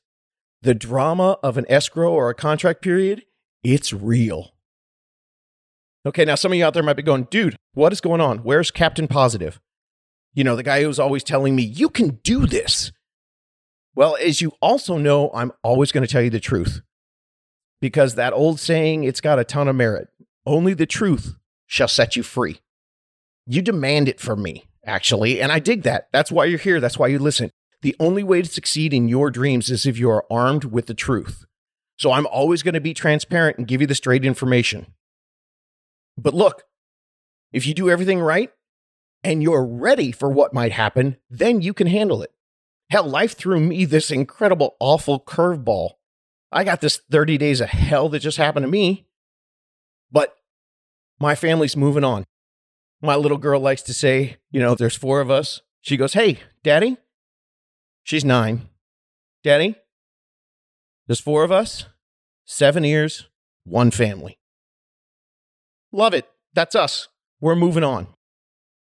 the 0.62 0.72
drama 0.72 1.36
of 1.42 1.58
an 1.58 1.66
escrow 1.68 2.10
or 2.10 2.30
a 2.30 2.34
contract 2.34 2.80
period, 2.80 3.26
it's 3.62 3.92
real. 3.92 4.54
Okay, 6.06 6.24
now 6.24 6.34
some 6.34 6.50
of 6.50 6.56
you 6.56 6.64
out 6.64 6.72
there 6.72 6.82
might 6.82 6.96
be 6.96 7.02
going, 7.02 7.24
dude, 7.24 7.54
what 7.74 7.92
is 7.92 8.00
going 8.00 8.22
on? 8.22 8.38
Where's 8.38 8.70
Captain 8.70 9.08
Positive? 9.08 9.60
You 10.32 10.42
know, 10.42 10.56
the 10.56 10.62
guy 10.62 10.82
who's 10.82 10.98
always 10.98 11.22
telling 11.22 11.54
me, 11.54 11.64
you 11.64 11.90
can 11.90 12.18
do 12.22 12.46
this. 12.46 12.92
Well, 13.94 14.16
as 14.16 14.40
you 14.40 14.52
also 14.62 14.96
know, 14.96 15.30
I'm 15.34 15.52
always 15.62 15.92
going 15.92 16.06
to 16.06 16.10
tell 16.10 16.22
you 16.22 16.30
the 16.30 16.40
truth 16.40 16.80
because 17.82 18.14
that 18.14 18.32
old 18.32 18.58
saying, 18.58 19.04
it's 19.04 19.20
got 19.20 19.38
a 19.38 19.44
ton 19.44 19.68
of 19.68 19.76
merit. 19.76 20.08
Only 20.46 20.72
the 20.72 20.86
truth 20.86 21.36
shall 21.66 21.88
set 21.88 22.16
you 22.16 22.22
free. 22.22 22.62
You 23.46 23.60
demand 23.60 24.08
it 24.08 24.18
from 24.18 24.42
me, 24.42 24.64
actually, 24.86 25.42
and 25.42 25.52
I 25.52 25.58
dig 25.58 25.82
that. 25.82 26.08
That's 26.10 26.32
why 26.32 26.46
you're 26.46 26.58
here. 26.58 26.80
That's 26.80 26.98
why 26.98 27.08
you 27.08 27.18
listen. 27.18 27.50
The 27.84 27.94
only 28.00 28.22
way 28.22 28.40
to 28.40 28.48
succeed 28.48 28.94
in 28.94 29.08
your 29.08 29.30
dreams 29.30 29.70
is 29.70 29.84
if 29.84 29.98
you 29.98 30.10
are 30.10 30.24
armed 30.30 30.64
with 30.64 30.86
the 30.86 30.94
truth. 30.94 31.44
So 31.98 32.12
I'm 32.12 32.26
always 32.26 32.62
going 32.62 32.74
to 32.74 32.80
be 32.80 32.94
transparent 32.94 33.58
and 33.58 33.68
give 33.68 33.80
you 33.80 33.86
the 33.86 33.94
straight 33.94 34.24
information. 34.24 34.86
But 36.16 36.32
look, 36.34 36.64
if 37.52 37.66
you 37.66 37.74
do 37.74 37.90
everything 37.90 38.20
right 38.20 38.50
and 39.22 39.42
you're 39.42 39.64
ready 39.64 40.10
for 40.10 40.30
what 40.30 40.54
might 40.54 40.72
happen, 40.72 41.18
then 41.28 41.60
you 41.60 41.74
can 41.74 41.86
handle 41.86 42.22
it. 42.22 42.32
Hell, 42.88 43.06
life 43.06 43.36
threw 43.36 43.60
me 43.60 43.84
this 43.84 44.10
incredible, 44.10 44.76
awful 44.80 45.20
curveball 45.20 45.90
I 46.54 46.62
got 46.62 46.80
this 46.80 47.00
30 47.10 47.36
days 47.36 47.60
of 47.60 47.68
hell 47.68 48.08
that 48.10 48.20
just 48.20 48.38
happened 48.38 48.62
to 48.62 48.70
me, 48.70 49.08
but 50.12 50.36
my 51.18 51.34
family's 51.34 51.76
moving 51.76 52.04
on. 52.04 52.24
My 53.02 53.16
little 53.16 53.38
girl 53.38 53.60
likes 53.60 53.82
to 53.82 53.92
say, 53.92 54.36
you 54.52 54.60
know, 54.60 54.76
there's 54.76 54.94
four 54.94 55.20
of 55.20 55.32
us, 55.32 55.62
she 55.80 55.96
goes, 55.96 56.14
Hey, 56.14 56.38
daddy. 56.62 56.96
She's 58.04 58.24
nine. 58.24 58.68
Daddy, 59.42 59.76
there's 61.06 61.20
four 61.20 61.42
of 61.42 61.50
us, 61.50 61.86
seven 62.44 62.84
ears, 62.84 63.28
one 63.64 63.90
family. 63.90 64.38
Love 65.90 66.14
it. 66.14 66.28
That's 66.52 66.74
us. 66.74 67.08
We're 67.40 67.56
moving 67.56 67.84
on. 67.84 68.08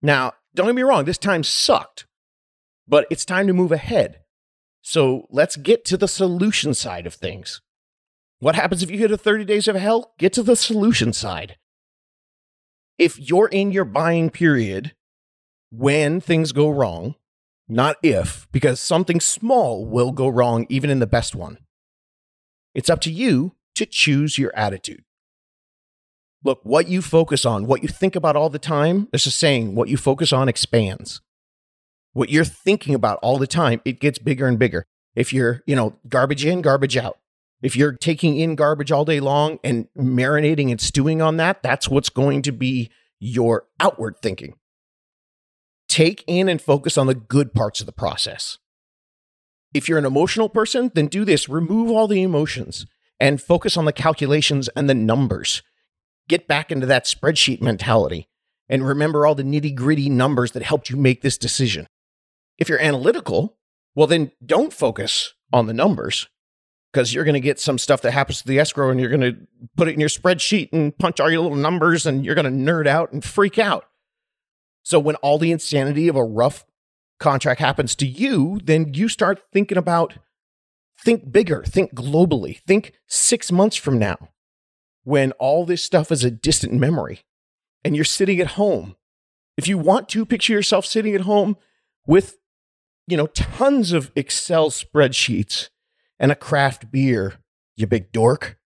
Now, 0.01 0.33
don't 0.55 0.65
get 0.65 0.75
me 0.75 0.81
wrong, 0.81 1.05
this 1.05 1.17
time 1.17 1.43
sucked, 1.43 2.05
but 2.87 3.05
it's 3.09 3.23
time 3.23 3.47
to 3.47 3.53
move 3.53 3.71
ahead. 3.71 4.21
So 4.81 5.27
let's 5.29 5.55
get 5.55 5.85
to 5.85 5.97
the 5.97 6.07
solution 6.07 6.73
side 6.73 7.05
of 7.05 7.13
things. 7.13 7.61
What 8.39 8.55
happens 8.55 8.81
if 8.81 8.89
you 8.89 8.97
hit 8.97 9.11
a 9.11 9.17
30 9.17 9.45
days 9.45 9.67
of 9.67 9.75
hell? 9.75 10.13
Get 10.17 10.33
to 10.33 10.43
the 10.43 10.55
solution 10.55 11.13
side. 11.13 11.57
If 12.97 13.19
you're 13.19 13.47
in 13.47 13.71
your 13.71 13.85
buying 13.85 14.31
period 14.31 14.93
when 15.71 16.19
things 16.19 16.51
go 16.51 16.69
wrong, 16.69 17.15
not 17.71 17.95
if, 18.03 18.47
because 18.51 18.79
something 18.79 19.21
small 19.21 19.85
will 19.85 20.11
go 20.11 20.27
wrong 20.27 20.65
even 20.67 20.89
in 20.89 20.99
the 20.99 21.07
best 21.07 21.33
one. 21.33 21.57
It's 22.75 22.89
up 22.89 22.99
to 23.01 23.11
you 23.11 23.55
to 23.75 23.85
choose 23.85 24.37
your 24.37 24.53
attitude. 24.55 25.03
Look, 26.43 26.59
what 26.63 26.89
you 26.89 27.01
focus 27.01 27.45
on, 27.45 27.67
what 27.67 27.81
you 27.81 27.87
think 27.87 28.15
about 28.15 28.35
all 28.35 28.49
the 28.49 28.59
time, 28.59 29.07
there's 29.11 29.25
a 29.25 29.31
saying, 29.31 29.75
what 29.75 29.87
you 29.87 29.95
focus 29.95 30.33
on 30.33 30.49
expands. 30.49 31.21
What 32.13 32.29
you're 32.29 32.43
thinking 32.43 32.93
about 32.93 33.19
all 33.21 33.37
the 33.37 33.47
time, 33.47 33.79
it 33.85 34.01
gets 34.01 34.19
bigger 34.19 34.47
and 34.47 34.59
bigger. 34.59 34.85
If 35.15 35.31
you're, 35.31 35.63
you 35.65 35.75
know, 35.75 35.95
garbage 36.09 36.43
in, 36.43 36.61
garbage 36.61 36.97
out. 36.97 37.19
If 37.61 37.75
you're 37.75 37.93
taking 37.93 38.37
in 38.37 38.55
garbage 38.55 38.91
all 38.91 39.05
day 39.05 39.19
long 39.19 39.59
and 39.63 39.87
marinating 39.97 40.71
and 40.71 40.81
stewing 40.81 41.21
on 41.21 41.37
that, 41.37 41.63
that's 41.63 41.87
what's 41.87 42.09
going 42.09 42.41
to 42.41 42.51
be 42.51 42.89
your 43.19 43.67
outward 43.79 44.15
thinking. 44.21 44.55
Take 45.91 46.23
in 46.25 46.47
and 46.47 46.61
focus 46.61 46.97
on 46.97 47.07
the 47.07 47.13
good 47.13 47.53
parts 47.53 47.81
of 47.81 47.85
the 47.85 47.91
process. 47.91 48.57
If 49.73 49.89
you're 49.89 49.97
an 49.97 50.05
emotional 50.05 50.47
person, 50.47 50.89
then 50.95 51.07
do 51.07 51.25
this 51.25 51.49
remove 51.49 51.91
all 51.91 52.07
the 52.07 52.23
emotions 52.23 52.85
and 53.19 53.41
focus 53.41 53.75
on 53.75 53.83
the 53.83 53.91
calculations 53.91 54.69
and 54.69 54.89
the 54.89 54.93
numbers. 54.93 55.61
Get 56.29 56.47
back 56.47 56.71
into 56.71 56.85
that 56.85 57.03
spreadsheet 57.03 57.61
mentality 57.61 58.29
and 58.69 58.87
remember 58.87 59.25
all 59.25 59.35
the 59.35 59.43
nitty 59.43 59.75
gritty 59.75 60.09
numbers 60.09 60.53
that 60.53 60.63
helped 60.63 60.89
you 60.89 60.95
make 60.95 61.23
this 61.23 61.37
decision. 61.37 61.87
If 62.57 62.69
you're 62.69 62.79
analytical, 62.79 63.57
well, 63.93 64.07
then 64.07 64.31
don't 64.45 64.71
focus 64.71 65.33
on 65.51 65.67
the 65.67 65.73
numbers 65.73 66.29
because 66.93 67.13
you're 67.13 67.25
going 67.25 67.33
to 67.33 67.41
get 67.41 67.59
some 67.59 67.77
stuff 67.77 68.01
that 68.03 68.11
happens 68.11 68.41
to 68.41 68.47
the 68.47 68.59
escrow 68.59 68.91
and 68.91 68.99
you're 69.01 69.09
going 69.09 69.19
to 69.19 69.35
put 69.75 69.89
it 69.89 69.93
in 69.95 69.99
your 69.99 70.07
spreadsheet 70.07 70.69
and 70.71 70.97
punch 70.97 71.19
all 71.19 71.29
your 71.29 71.41
little 71.41 71.57
numbers 71.57 72.05
and 72.05 72.23
you're 72.23 72.35
going 72.35 72.45
to 72.45 72.71
nerd 72.71 72.87
out 72.87 73.11
and 73.11 73.25
freak 73.25 73.59
out. 73.59 73.87
So 74.83 74.99
when 74.99 75.15
all 75.17 75.37
the 75.37 75.51
insanity 75.51 76.07
of 76.07 76.15
a 76.15 76.23
rough 76.23 76.65
contract 77.19 77.59
happens 77.59 77.95
to 77.95 78.07
you, 78.07 78.59
then 78.63 78.93
you 78.93 79.07
start 79.07 79.41
thinking 79.53 79.77
about 79.77 80.17
think 81.03 81.31
bigger, 81.31 81.63
think 81.63 81.93
globally, 81.93 82.59
think 82.61 82.93
six 83.07 83.51
months 83.51 83.75
from 83.75 83.97
now 83.97 84.29
when 85.03 85.31
all 85.33 85.65
this 85.65 85.83
stuff 85.83 86.11
is 86.11 86.23
a 86.23 86.31
distant 86.31 86.73
memory 86.73 87.21
and 87.83 87.95
you're 87.95 88.05
sitting 88.05 88.39
at 88.39 88.47
home. 88.47 88.95
If 89.57 89.67
you 89.67 89.77
want 89.77 90.09
to 90.09 90.25
picture 90.25 90.53
yourself 90.53 90.85
sitting 90.85 91.15
at 91.15 91.21
home 91.21 91.57
with, 92.05 92.37
you 93.07 93.17
know, 93.17 93.27
tons 93.27 93.91
of 93.91 94.11
Excel 94.15 94.69
spreadsheets 94.69 95.69
and 96.19 96.31
a 96.31 96.35
craft 96.35 96.91
beer, 96.91 97.35
you 97.75 97.87
big 97.87 98.11
dork. 98.11 98.57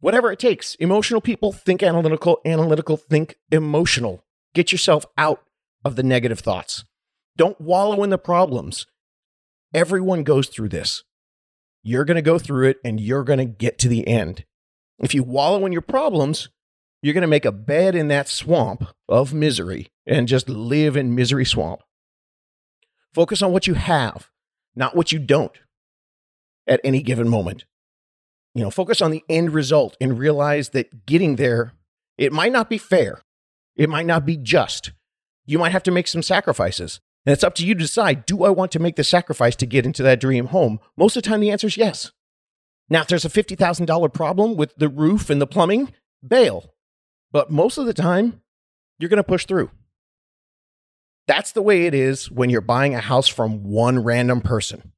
Whatever 0.00 0.32
it 0.32 0.38
takes. 0.38 0.76
Emotional 0.76 1.20
people 1.20 1.52
think 1.52 1.82
analytical, 1.82 2.40
analytical 2.44 2.96
think 2.96 3.36
emotional. 3.50 4.24
Get 4.54 4.72
yourself 4.72 5.04
out 5.16 5.42
of 5.84 5.96
the 5.96 6.02
negative 6.02 6.40
thoughts. 6.40 6.84
Don't 7.36 7.60
wallow 7.60 8.02
in 8.02 8.10
the 8.10 8.18
problems. 8.18 8.86
Everyone 9.72 10.24
goes 10.24 10.48
through 10.48 10.70
this. 10.70 11.04
You're 11.82 12.04
going 12.04 12.16
to 12.16 12.22
go 12.22 12.38
through 12.38 12.68
it 12.68 12.78
and 12.84 13.00
you're 13.00 13.24
going 13.24 13.38
to 13.38 13.44
get 13.44 13.78
to 13.78 13.88
the 13.88 14.06
end. 14.06 14.44
If 14.98 15.14
you 15.14 15.22
wallow 15.22 15.64
in 15.64 15.72
your 15.72 15.80
problems, 15.80 16.50
you're 17.02 17.14
going 17.14 17.22
to 17.22 17.28
make 17.28 17.46
a 17.46 17.52
bed 17.52 17.94
in 17.94 18.08
that 18.08 18.28
swamp 18.28 18.84
of 19.08 19.32
misery 19.32 19.88
and 20.06 20.28
just 20.28 20.48
live 20.48 20.96
in 20.96 21.14
misery 21.14 21.46
swamp. 21.46 21.82
Focus 23.14 23.42
on 23.42 23.52
what 23.52 23.66
you 23.66 23.74
have, 23.74 24.28
not 24.76 24.94
what 24.94 25.10
you 25.10 25.18
don't 25.18 25.56
at 26.66 26.80
any 26.84 27.02
given 27.02 27.28
moment. 27.28 27.64
You 28.54 28.62
know, 28.62 28.70
focus 28.70 29.00
on 29.00 29.10
the 29.10 29.24
end 29.28 29.54
result 29.54 29.96
and 30.00 30.18
realize 30.18 30.70
that 30.70 31.06
getting 31.06 31.36
there, 31.36 31.72
it 32.18 32.32
might 32.32 32.52
not 32.52 32.68
be 32.68 32.78
fair. 32.78 33.22
It 33.76 33.88
might 33.88 34.06
not 34.06 34.26
be 34.26 34.36
just. 34.36 34.92
You 35.46 35.58
might 35.58 35.72
have 35.72 35.82
to 35.84 35.90
make 35.90 36.08
some 36.08 36.22
sacrifices. 36.22 37.00
And 37.26 37.32
it's 37.32 37.44
up 37.44 37.54
to 37.56 37.66
you 37.66 37.74
to 37.74 37.80
decide 37.80 38.26
do 38.26 38.44
I 38.44 38.50
want 38.50 38.72
to 38.72 38.78
make 38.78 38.96
the 38.96 39.04
sacrifice 39.04 39.56
to 39.56 39.66
get 39.66 39.86
into 39.86 40.02
that 40.02 40.20
dream 40.20 40.46
home? 40.46 40.80
Most 40.96 41.16
of 41.16 41.22
the 41.22 41.28
time, 41.28 41.40
the 41.40 41.50
answer 41.50 41.66
is 41.66 41.76
yes. 41.76 42.12
Now, 42.88 43.02
if 43.02 43.08
there's 43.08 43.24
a 43.24 43.30
$50,000 43.30 44.12
problem 44.12 44.56
with 44.56 44.74
the 44.76 44.88
roof 44.88 45.30
and 45.30 45.40
the 45.40 45.46
plumbing, 45.46 45.92
bail. 46.26 46.74
But 47.30 47.50
most 47.50 47.78
of 47.78 47.86
the 47.86 47.94
time, 47.94 48.42
you're 48.98 49.10
going 49.10 49.18
to 49.18 49.24
push 49.24 49.46
through. 49.46 49.70
That's 51.26 51.52
the 51.52 51.62
way 51.62 51.86
it 51.86 51.94
is 51.94 52.30
when 52.30 52.50
you're 52.50 52.60
buying 52.60 52.94
a 52.94 53.00
house 53.00 53.28
from 53.28 53.62
one 53.62 54.02
random 54.02 54.40
person. 54.40 54.92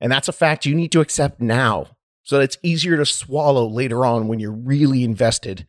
And 0.00 0.12
that's 0.12 0.28
a 0.28 0.32
fact 0.32 0.66
you 0.66 0.74
need 0.74 0.92
to 0.92 1.00
accept 1.00 1.40
now 1.40 1.96
so 2.22 2.36
that 2.36 2.44
it's 2.44 2.58
easier 2.62 2.96
to 2.98 3.06
swallow 3.06 3.66
later 3.66 4.04
on 4.04 4.28
when 4.28 4.40
you're 4.40 4.52
really 4.52 5.04
invested 5.04 5.66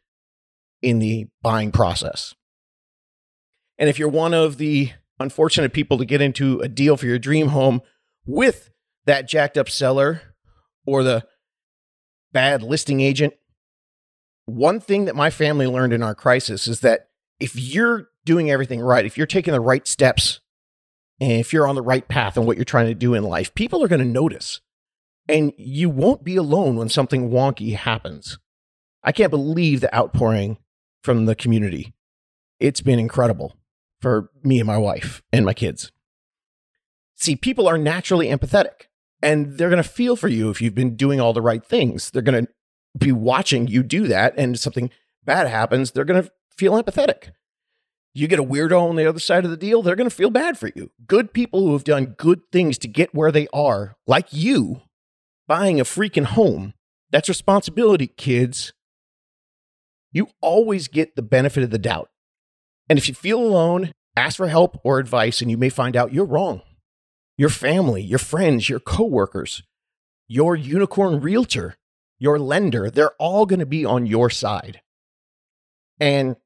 in 0.81 0.99
the 0.99 1.27
buying 1.41 1.71
process. 1.71 2.35
And 3.77 3.89
if 3.89 3.99
you're 3.99 4.09
one 4.09 4.33
of 4.33 4.57
the 4.57 4.91
unfortunate 5.19 5.73
people 5.73 5.97
to 5.97 6.05
get 6.05 6.21
into 6.21 6.59
a 6.59 6.67
deal 6.67 6.97
for 6.97 7.05
your 7.05 7.19
dream 7.19 7.49
home 7.49 7.81
with 8.25 8.69
that 9.05 9.27
jacked 9.27 9.57
up 9.57 9.69
seller 9.69 10.21
or 10.85 11.03
the 11.03 11.25
bad 12.31 12.63
listing 12.63 13.01
agent, 13.01 13.33
one 14.45 14.79
thing 14.79 15.05
that 15.05 15.15
my 15.15 15.29
family 15.29 15.67
learned 15.67 15.93
in 15.93 16.03
our 16.03 16.15
crisis 16.15 16.67
is 16.67 16.81
that 16.81 17.09
if 17.39 17.55
you're 17.55 18.09
doing 18.25 18.49
everything 18.49 18.81
right, 18.81 19.05
if 19.05 19.17
you're 19.17 19.27
taking 19.27 19.53
the 19.53 19.59
right 19.59 19.87
steps 19.87 20.39
and 21.19 21.31
if 21.31 21.53
you're 21.53 21.67
on 21.67 21.75
the 21.75 21.81
right 21.81 22.07
path 22.07 22.37
and 22.37 22.45
what 22.45 22.57
you're 22.57 22.65
trying 22.65 22.87
to 22.87 22.93
do 22.93 23.13
in 23.13 23.23
life, 23.23 23.53
people 23.55 23.83
are 23.83 23.87
going 23.87 23.99
to 23.99 24.05
notice. 24.05 24.61
And 25.27 25.53
you 25.57 25.89
won't 25.89 26.23
be 26.23 26.35
alone 26.35 26.75
when 26.75 26.89
something 26.89 27.31
wonky 27.31 27.75
happens. 27.75 28.37
I 29.03 29.11
can't 29.11 29.31
believe 29.31 29.81
the 29.81 29.95
outpouring 29.95 30.57
from 31.05 31.25
the 31.25 31.35
community. 31.35 31.93
It's 32.59 32.81
been 32.81 32.99
incredible 32.99 33.55
for 34.01 34.29
me 34.43 34.59
and 34.59 34.67
my 34.67 34.77
wife 34.77 35.21
and 35.31 35.45
my 35.45 35.53
kids. 35.53 35.91
See, 37.15 37.35
people 37.35 37.67
are 37.67 37.77
naturally 37.77 38.27
empathetic 38.27 38.87
and 39.21 39.57
they're 39.57 39.69
going 39.69 39.81
to 39.81 39.87
feel 39.87 40.15
for 40.15 40.27
you 40.27 40.49
if 40.49 40.61
you've 40.61 40.75
been 40.75 40.95
doing 40.95 41.21
all 41.21 41.31
the 41.31 41.41
right 41.41 41.63
things. 41.63 42.11
They're 42.11 42.21
going 42.21 42.45
to 42.45 42.51
be 42.97 43.11
watching 43.11 43.67
you 43.67 43.83
do 43.83 44.07
that 44.07 44.33
and 44.37 44.59
something 44.59 44.89
bad 45.23 45.47
happens, 45.47 45.91
they're 45.91 46.05
going 46.05 46.23
to 46.23 46.31
feel 46.55 46.73
empathetic. 46.81 47.31
You 48.13 48.27
get 48.27 48.39
a 48.39 48.43
weirdo 48.43 48.89
on 48.89 48.95
the 48.95 49.05
other 49.05 49.19
side 49.19 49.43
of 49.43 49.51
the 49.51 49.57
deal, 49.57 49.81
they're 49.81 49.95
going 49.95 50.09
to 50.09 50.15
feel 50.15 50.29
bad 50.29 50.57
for 50.57 50.71
you. 50.75 50.91
Good 51.05 51.33
people 51.33 51.61
who 51.61 51.73
have 51.73 51.83
done 51.83 52.15
good 52.17 52.41
things 52.51 52.77
to 52.79 52.87
get 52.87 53.13
where 53.13 53.31
they 53.31 53.47
are, 53.53 53.95
like 54.07 54.27
you, 54.31 54.81
buying 55.47 55.79
a 55.79 55.83
freaking 55.83 56.25
home, 56.25 56.73
that's 57.11 57.29
responsibility, 57.29 58.07
kids. 58.07 58.73
You 60.15 60.29
always 60.39 60.87
get 60.87 61.17
the 61.17 61.21
benefit 61.21 61.61
of 61.61 61.71
the 61.71 61.77
doubt. 61.77 62.07
And 62.87 62.97
if 62.97 63.09
you 63.09 63.13
feel 63.13 63.37
alone, 63.37 63.91
ask 64.15 64.37
for 64.37 64.47
help 64.47 64.79
or 64.81 64.97
advice, 64.97 65.41
and 65.41 65.51
you 65.51 65.57
may 65.57 65.67
find 65.67 65.97
out 65.97 66.13
you're 66.13 66.23
wrong. 66.23 66.61
Your 67.37 67.49
family, 67.49 68.01
your 68.01 68.17
friends, 68.17 68.69
your 68.69 68.79
coworkers, 68.79 69.61
your 70.29 70.55
unicorn 70.55 71.19
realtor, 71.19 71.75
your 72.17 72.39
lender, 72.39 72.89
they're 72.89 73.11
all 73.19 73.45
going 73.45 73.59
to 73.59 73.65
be 73.65 73.83
on 73.83 74.05
your 74.05 74.29
side. 74.29 74.79
And 75.99 76.37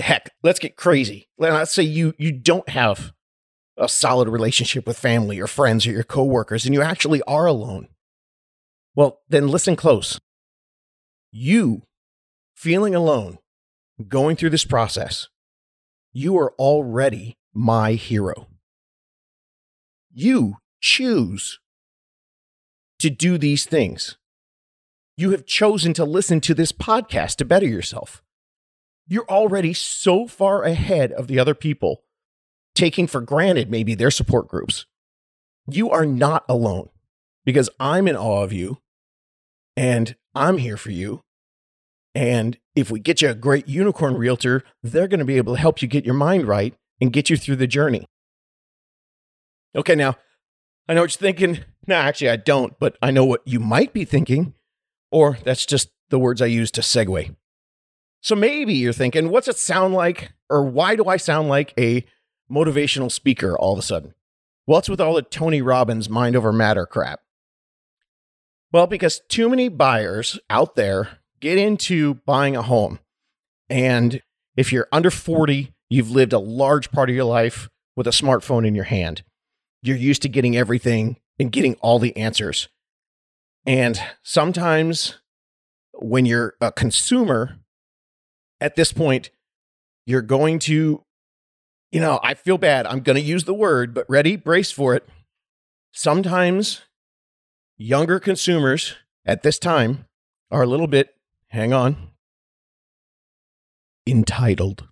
heck, 0.00 0.30
let's 0.42 0.58
get 0.58 0.74
crazy. 0.74 1.28
Let's 1.38 1.72
say 1.72 1.84
you 1.84 2.14
you 2.18 2.32
don't 2.32 2.68
have 2.68 3.12
a 3.76 3.88
solid 3.88 4.28
relationship 4.28 4.88
with 4.88 4.98
family 4.98 5.38
or 5.38 5.46
friends 5.46 5.86
or 5.86 5.92
your 5.92 6.02
coworkers 6.02 6.66
and 6.66 6.74
you 6.74 6.82
actually 6.82 7.22
are 7.28 7.46
alone. 7.46 7.86
Well, 8.96 9.20
then 9.28 9.46
listen 9.46 9.76
close. 9.76 10.18
You 11.30 11.82
feeling 12.62 12.94
alone, 12.94 13.38
going 14.08 14.36
through 14.36 14.50
this 14.50 14.64
process, 14.64 15.28
you 16.12 16.38
are 16.38 16.52
already 16.58 17.36
my 17.52 17.92
hero. 17.92 18.48
You 20.12 20.58
choose 20.80 21.60
to 22.98 23.10
do 23.10 23.38
these 23.38 23.64
things. 23.64 24.16
You 25.16 25.30
have 25.30 25.44
chosen 25.46 25.92
to 25.94 26.04
listen 26.04 26.40
to 26.42 26.54
this 26.54 26.72
podcast 26.72 27.36
to 27.36 27.44
better 27.44 27.66
yourself 27.66 28.22
you're 29.06 29.28
already 29.28 29.74
so 29.74 30.26
far 30.26 30.62
ahead 30.62 31.12
of 31.12 31.26
the 31.26 31.38
other 31.38 31.54
people, 31.54 32.02
taking 32.74 33.06
for 33.06 33.20
granted 33.20 33.70
maybe 33.70 33.94
their 33.94 34.10
support 34.10 34.48
groups. 34.48 34.86
You 35.68 35.90
are 35.90 36.06
not 36.06 36.44
alone 36.48 36.88
because 37.44 37.68
I'm 37.78 38.08
in 38.08 38.16
awe 38.16 38.42
of 38.42 38.52
you 38.52 38.78
and 39.76 40.16
I'm 40.34 40.58
here 40.58 40.76
for 40.76 40.90
you. 40.90 41.20
And 42.14 42.58
if 42.74 42.90
we 42.90 43.00
get 43.00 43.22
you 43.22 43.30
a 43.30 43.34
great 43.34 43.68
unicorn 43.68 44.16
realtor, 44.16 44.64
they're 44.82 45.08
going 45.08 45.20
to 45.20 45.24
be 45.24 45.38
able 45.38 45.54
to 45.54 45.60
help 45.60 45.80
you 45.80 45.88
get 45.88 46.04
your 46.04 46.14
mind 46.14 46.46
right 46.46 46.74
and 47.00 47.12
get 47.12 47.30
you 47.30 47.36
through 47.36 47.56
the 47.56 47.66
journey. 47.66 48.06
Okay, 49.74 49.94
now 49.94 50.16
I 50.88 50.94
know 50.94 51.02
what 51.02 51.14
you're 51.14 51.32
thinking. 51.32 51.64
No, 51.86 51.96
actually, 51.96 52.30
I 52.30 52.36
don't, 52.36 52.78
but 52.78 52.96
I 53.00 53.10
know 53.10 53.24
what 53.24 53.42
you 53.46 53.58
might 53.58 53.92
be 53.92 54.04
thinking, 54.04 54.54
or 55.10 55.38
that's 55.42 55.66
just 55.66 55.88
the 56.10 56.18
words 56.18 56.42
I 56.42 56.46
use 56.46 56.70
to 56.72 56.80
segue. 56.82 57.34
So 58.20 58.36
maybe 58.36 58.74
you're 58.74 58.92
thinking, 58.92 59.30
what's 59.30 59.48
it 59.48 59.56
sound 59.56 59.94
like, 59.94 60.32
or 60.48 60.64
why 60.64 60.94
do 60.94 61.06
I 61.06 61.16
sound 61.16 61.48
like 61.48 61.72
a 61.78 62.04
motivational 62.50 63.10
speaker 63.10 63.58
all 63.58 63.72
of 63.72 63.78
a 63.78 63.82
sudden? 63.82 64.14
It's 64.68 64.88
with 64.88 65.00
all 65.00 65.14
the 65.14 65.22
Tony 65.22 65.60
Robbins 65.60 66.08
mind 66.08 66.36
over 66.36 66.52
matter 66.52 66.86
crap. 66.86 67.20
Well, 68.70 68.86
because 68.86 69.20
too 69.28 69.48
many 69.48 69.68
buyers 69.68 70.38
out 70.48 70.76
there 70.76 71.18
get 71.42 71.58
into 71.58 72.14
buying 72.24 72.56
a 72.56 72.62
home. 72.62 73.00
And 73.68 74.22
if 74.56 74.72
you're 74.72 74.88
under 74.92 75.10
40, 75.10 75.74
you've 75.90 76.10
lived 76.10 76.32
a 76.32 76.38
large 76.38 76.90
part 76.90 77.10
of 77.10 77.16
your 77.16 77.24
life 77.24 77.68
with 77.96 78.06
a 78.06 78.10
smartphone 78.10 78.66
in 78.66 78.74
your 78.74 78.84
hand. 78.84 79.22
You're 79.82 79.96
used 79.96 80.22
to 80.22 80.28
getting 80.28 80.56
everything 80.56 81.18
and 81.38 81.52
getting 81.52 81.74
all 81.80 81.98
the 81.98 82.16
answers. 82.16 82.68
And 83.66 84.00
sometimes 84.22 85.18
when 85.92 86.24
you're 86.24 86.54
a 86.60 86.70
consumer 86.70 87.58
at 88.60 88.76
this 88.76 88.92
point, 88.92 89.30
you're 90.06 90.22
going 90.22 90.60
to, 90.60 91.02
you 91.90 92.00
know, 92.00 92.20
I 92.22 92.34
feel 92.34 92.58
bad. 92.58 92.86
I'm 92.86 93.00
going 93.00 93.16
to 93.16 93.22
use 93.22 93.44
the 93.44 93.54
word, 93.54 93.94
but 93.94 94.08
ready, 94.08 94.36
brace 94.36 94.70
for 94.70 94.94
it. 94.94 95.08
Sometimes 95.92 96.82
younger 97.76 98.20
consumers 98.20 98.94
at 99.26 99.42
this 99.42 99.58
time 99.58 100.06
are 100.50 100.62
a 100.62 100.66
little 100.66 100.86
bit, 100.86 101.14
hang 101.52 101.72
on, 101.72 101.96
entitled. 104.06 104.88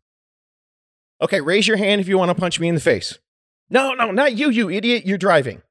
Okay, 1.20 1.40
raise 1.40 1.66
your 1.66 1.76
hand 1.76 2.00
if 2.00 2.08
you 2.08 2.16
want 2.16 2.30
to 2.30 2.34
punch 2.34 2.60
me 2.60 2.68
in 2.68 2.74
the 2.74 2.80
face. 2.80 3.18
No, 3.68 3.94
no, 3.94 4.10
not 4.10 4.36
you, 4.36 4.50
you 4.50 4.70
idiot. 4.70 5.06
You're 5.06 5.18
driving. 5.18 5.62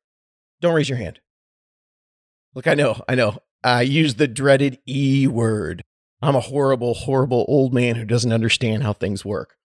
Don't 0.62 0.76
raise 0.76 0.90
your 0.90 0.98
hand. 0.98 1.20
Look, 2.54 2.68
I 2.68 2.74
know, 2.74 3.02
I 3.08 3.16
know. 3.16 3.40
I 3.64 3.82
use 3.82 4.16
the 4.16 4.28
dreaded 4.28 4.80
E 4.88 5.28
word. 5.28 5.84
I'm 6.22 6.36
a 6.36 6.42
horrible, 6.42 6.94
horrible 6.94 7.46
old 7.48 7.74
man 7.74 7.96
who 7.96 8.06
doesn't 8.06 8.34
understand 8.34 8.84
how 8.84 8.94
things 8.94 9.24
work. 9.24 9.56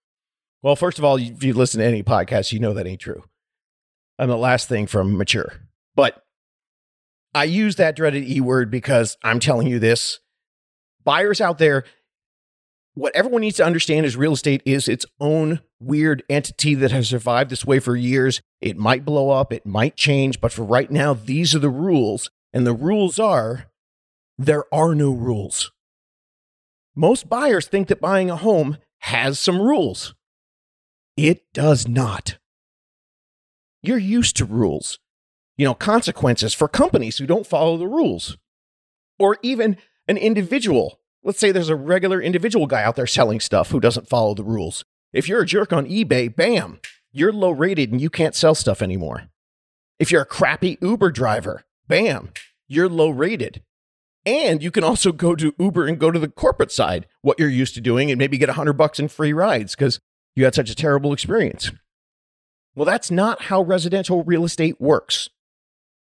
Well, 0.61 0.75
first 0.75 0.97
of 0.97 1.05
all, 1.05 1.17
if 1.17 1.43
you 1.43 1.53
listen 1.53 1.79
to 1.79 1.85
any 1.85 2.03
podcast, 2.03 2.51
you 2.51 2.59
know 2.59 2.73
that 2.73 2.87
ain't 2.87 3.01
true. 3.01 3.23
I'm 4.17 4.29
the 4.29 4.37
last 4.37 4.69
thing 4.69 4.87
from 4.87 5.17
mature. 5.17 5.53
But 5.95 6.23
I 7.33 7.43
use 7.43 7.75
that 7.75 7.95
dreaded 7.95 8.23
E 8.23 8.39
word 8.39 8.71
because 8.71 9.17
I'm 9.23 9.39
telling 9.39 9.67
you 9.67 9.79
this. 9.79 10.19
Buyers 11.05 11.39
out 11.39 11.57
there, 11.57 11.85
what 12.93 13.15
everyone 13.15 13.41
needs 13.41 13.57
to 13.57 13.65
understand 13.65 14.05
is 14.05 14.17
real 14.17 14.33
estate 14.33 14.61
is 14.65 14.87
its 14.87 15.05
own 15.19 15.61
weird 15.79 16.23
entity 16.29 16.75
that 16.75 16.91
has 16.91 17.09
survived 17.09 17.49
this 17.49 17.65
way 17.65 17.79
for 17.79 17.95
years. 17.95 18.41
It 18.59 18.77
might 18.77 19.05
blow 19.05 19.29
up, 19.29 19.53
it 19.53 19.65
might 19.65 19.95
change, 19.95 20.41
but 20.41 20.51
for 20.51 20.63
right 20.63 20.89
now, 20.89 21.13
these 21.13 21.55
are 21.55 21.59
the 21.59 21.69
rules. 21.69 22.29
And 22.53 22.65
the 22.65 22.73
rules 22.73 23.19
are 23.19 23.65
there 24.37 24.63
are 24.73 24.95
no 24.95 25.11
rules. 25.11 25.71
Most 26.95 27.29
buyers 27.29 27.67
think 27.67 27.87
that 27.87 28.01
buying 28.01 28.29
a 28.29 28.35
home 28.35 28.77
has 28.99 29.39
some 29.39 29.61
rules. 29.61 30.15
It 31.15 31.43
does 31.53 31.87
not. 31.87 32.37
You're 33.81 33.97
used 33.97 34.35
to 34.37 34.45
rules 34.45 34.99
you 35.57 35.65
know, 35.65 35.73
consequences 35.73 36.53
for 36.53 36.67
companies 36.67 37.17
who 37.17 37.25
don't 37.25 37.47
follow 37.47 37.77
the 37.77 37.87
rules. 37.87 38.37
Or 39.17 39.37
even 39.41 39.77
an 40.07 40.17
individual. 40.17 40.99
Let's 41.23 41.39
say 41.39 41.51
there's 41.51 41.69
a 41.69 41.75
regular 41.75 42.21
individual 42.21 42.67
guy 42.67 42.83
out 42.83 42.95
there 42.95 43.07
selling 43.07 43.39
stuff 43.39 43.71
who 43.71 43.79
doesn't 43.79 44.09
follow 44.09 44.33
the 44.33 44.43
rules. 44.43 44.83
If 45.13 45.27
you're 45.27 45.41
a 45.41 45.45
jerk 45.45 45.73
on 45.73 45.87
eBay, 45.87 46.35
bam, 46.35 46.79
you're 47.11 47.33
low 47.33 47.51
rated 47.51 47.91
and 47.91 48.01
you 48.01 48.09
can't 48.09 48.35
sell 48.35 48.53
stuff 48.53 48.81
anymore. 48.81 49.29
If 49.97 50.11
you're 50.11 50.21
a 50.21 50.25
crappy 50.25 50.77
Uber 50.81 51.11
driver, 51.11 51.63
bam, 51.87 52.31
you're 52.67 52.89
low 52.89 53.09
rated. 53.09 53.63
And 54.25 54.61
you 54.61 54.71
can 54.71 54.83
also 54.83 55.11
go 55.11 55.35
to 55.35 55.53
Uber 55.59 55.85
and 55.85 55.99
go 55.99 56.11
to 56.11 56.19
the 56.19 56.27
corporate 56.27 56.71
side, 56.71 57.05
what 57.21 57.39
you're 57.39 57.47
used 57.47 57.75
to 57.75 57.81
doing, 57.81 58.09
and 58.09 58.17
maybe 58.17 58.37
get 58.37 58.49
a 58.49 58.53
hundred 58.53 58.73
bucks 58.73 58.99
in 58.99 59.07
free 59.07 59.33
rides 59.33 59.75
because 59.75 59.99
you 60.35 60.43
had 60.43 60.55
such 60.55 60.69
a 60.69 60.75
terrible 60.75 61.13
experience. 61.13 61.71
Well, 62.75 62.85
that's 62.85 63.09
not 63.09 63.43
how 63.43 63.61
residential 63.61 64.23
real 64.23 64.43
estate 64.43 64.81
works. 64.81 65.29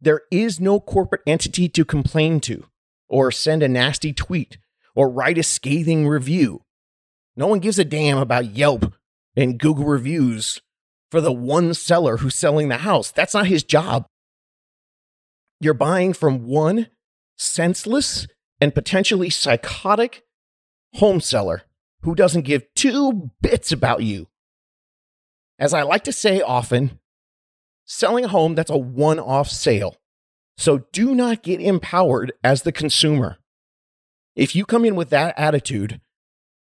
There 0.00 0.22
is 0.30 0.58
no 0.58 0.80
corporate 0.80 1.22
entity 1.26 1.68
to 1.68 1.84
complain 1.84 2.40
to, 2.40 2.64
or 3.08 3.30
send 3.30 3.62
a 3.62 3.68
nasty 3.68 4.12
tweet, 4.12 4.58
or 4.94 5.10
write 5.10 5.38
a 5.38 5.42
scathing 5.42 6.06
review. 6.08 6.62
No 7.36 7.46
one 7.46 7.60
gives 7.60 7.78
a 7.78 7.84
damn 7.84 8.18
about 8.18 8.54
Yelp 8.54 8.92
and 9.36 9.58
Google 9.58 9.84
reviews 9.84 10.60
for 11.10 11.20
the 11.20 11.32
one 11.32 11.74
seller 11.74 12.18
who's 12.18 12.34
selling 12.34 12.68
the 12.68 12.78
house. 12.78 13.10
That's 13.10 13.34
not 13.34 13.46
his 13.46 13.62
job. 13.62 14.06
You're 15.60 15.74
buying 15.74 16.12
from 16.12 16.46
one 16.46 16.88
senseless 17.36 18.26
and 18.60 18.74
potentially 18.74 19.30
psychotic 19.30 20.22
home 20.94 21.20
seller 21.20 21.62
who 22.02 22.14
doesn't 22.14 22.42
give 22.42 22.62
two 22.74 23.30
bits 23.40 23.72
about 23.72 24.02
you. 24.02 24.28
As 25.58 25.72
I 25.72 25.82
like 25.82 26.04
to 26.04 26.12
say 26.12 26.40
often, 26.40 26.98
selling 27.84 28.24
a 28.24 28.28
home, 28.28 28.54
that's 28.54 28.70
a 28.70 28.76
one 28.76 29.18
off 29.18 29.48
sale. 29.48 29.96
So 30.56 30.86
do 30.92 31.14
not 31.14 31.42
get 31.42 31.60
empowered 31.60 32.32
as 32.42 32.62
the 32.62 32.72
consumer. 32.72 33.38
If 34.36 34.54
you 34.54 34.64
come 34.64 34.84
in 34.84 34.96
with 34.96 35.10
that 35.10 35.34
attitude, 35.38 36.00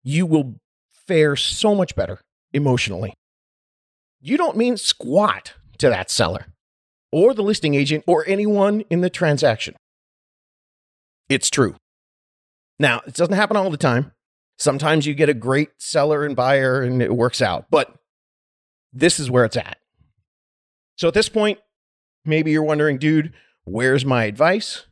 you 0.04 0.26
will 0.26 0.56
fare 0.92 1.36
so 1.36 1.76
much 1.76 1.96
better 1.96 2.20
emotionally. 2.54 3.14
You 4.20 4.38
don't 4.38 4.58
mean 4.58 4.78
squat 4.78 5.54
to 5.80 5.90
that 5.90 6.10
seller 6.10 6.48
or 7.12 7.34
the 7.34 7.44
listing 7.44 7.76
agent 7.76 8.04
or 8.08 8.24
anyone 8.28 8.82
in 8.90 9.02
the 9.02 9.10
transaction. 9.10 9.76
It's 11.30 11.50
true. 11.50 11.76
Now, 12.80 13.02
it 13.06 13.14
doesn't 13.14 13.36
happen 13.36 13.58
all 13.58 13.70
the 13.70 13.78
time. 13.78 14.12
Sometimes 14.58 15.06
you 15.06 15.14
get 15.14 15.30
a 15.30 15.34
great 15.34 15.70
seller 15.80 16.24
and 16.26 16.36
buyer 16.36 16.82
and 16.82 17.02
it 17.02 17.16
works 17.16 17.42
out, 17.42 17.66
but 17.72 17.96
this 18.94 19.20
is 19.20 19.32
where 19.32 19.46
it's 19.46 19.58
at. 19.58 19.78
So 20.98 21.08
at 21.08 21.14
this 21.14 21.30
point, 21.30 21.60
maybe 22.26 22.52
you're 22.52 22.64
wondering, 22.64 22.98
dude, 22.98 23.34
where's 23.64 24.06
my 24.06 24.26
advice? 24.26 24.86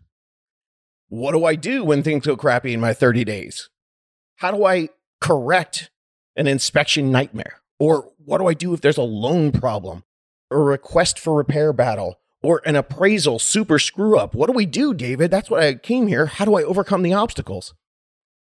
What 1.09 1.31
do 1.31 1.45
I 1.45 1.55
do 1.55 1.83
when 1.83 2.03
things 2.03 2.25
go 2.25 2.37
crappy 2.37 2.73
in 2.73 2.79
my 2.79 2.93
30 2.93 3.23
days? 3.23 3.69
How 4.37 4.51
do 4.51 4.65
I 4.65 4.89
correct 5.19 5.89
an 6.35 6.47
inspection 6.47 7.11
nightmare? 7.11 7.61
Or 7.79 8.11
what 8.17 8.39
do 8.39 8.47
I 8.47 8.53
do 8.53 8.73
if 8.73 8.81
there's 8.81 8.97
a 8.97 9.03
loan 9.03 9.51
problem, 9.51 10.03
a 10.51 10.57
request 10.57 11.17
for 11.17 11.35
repair 11.35 11.73
battle, 11.73 12.19
or 12.43 12.61
an 12.65 12.75
appraisal 12.75 13.39
super 13.39 13.79
screw 13.79 14.17
up? 14.17 14.35
What 14.35 14.47
do 14.47 14.53
we 14.53 14.65
do, 14.65 14.93
David? 14.93 15.31
That's 15.31 15.49
what 15.49 15.63
I 15.63 15.73
came 15.75 16.07
here. 16.07 16.27
How 16.27 16.45
do 16.45 16.55
I 16.55 16.63
overcome 16.63 17.01
the 17.01 17.13
obstacles? 17.13 17.73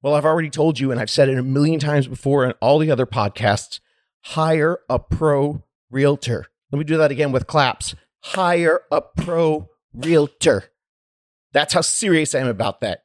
Well, 0.02 0.14
I've 0.14 0.26
already 0.26 0.50
told 0.50 0.80
you, 0.80 0.92
and 0.92 1.00
I've 1.00 1.10
said 1.10 1.30
it 1.30 1.38
a 1.38 1.44
million 1.44 1.80
times 1.80 2.08
before 2.08 2.46
in 2.46 2.52
all 2.62 2.78
the 2.78 2.92
other 2.92 3.06
podcasts 3.06 3.80
hire 4.24 4.80
a 4.90 5.00
pro 5.00 5.64
realtor. 5.90 6.48
Let 6.72 6.80
me 6.80 6.86
do 6.86 6.98
that 6.98 7.12
again 7.12 7.32
with 7.32 7.48
claps. 7.48 7.96
Hire 8.24 8.82
a 8.92 9.02
pro 9.02 9.70
realtor. 9.94 10.66
That's 11.52 11.74
how 11.74 11.82
serious 11.82 12.34
I 12.34 12.40
am 12.40 12.48
about 12.48 12.82
that. 12.82 13.04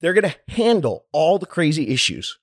They're 0.00 0.12
going 0.12 0.30
to 0.30 0.54
handle 0.54 1.06
all 1.12 1.38
the 1.38 1.46
crazy 1.46 1.88
issues, 1.88 2.38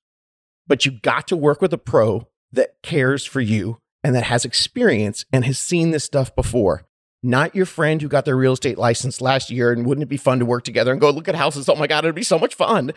but 0.68 0.86
you've 0.86 1.02
got 1.02 1.28
to 1.28 1.38
work 1.38 1.62
with 1.62 1.74
a 1.74 1.78
pro 1.78 2.28
that 2.52 2.82
cares 2.82 3.26
for 3.26 3.42
you 3.42 3.78
and 4.04 4.16
that 4.16 4.24
has 4.24 4.46
experience 4.46 5.26
and 5.32 5.46
has 5.46 5.60
seen 5.60 5.92
this 5.92 6.04
stuff 6.04 6.36
before. 6.36 6.86
Not 7.22 7.56
your 7.56 7.68
friend 7.68 8.02
who 8.02 8.08
got 8.08 8.26
their 8.26 8.36
real 8.36 8.54
estate 8.54 8.80
license 8.80 9.22
last 9.22 9.52
year 9.52 9.72
and 9.72 9.86
wouldn't 9.86 10.04
it 10.04 10.10
be 10.10 10.18
fun 10.18 10.40
to 10.40 10.46
work 10.46 10.64
together 10.64 10.92
and 10.92 11.00
go 11.00 11.12
look 11.12 11.28
at 11.28 11.36
houses? 11.36 11.70
Oh 11.70 11.76
my 11.76 11.86
God, 11.86 12.04
it'd 12.04 12.16
be 12.16 12.24
so 12.24 12.40
much 12.40 12.56
fun. 12.56 12.94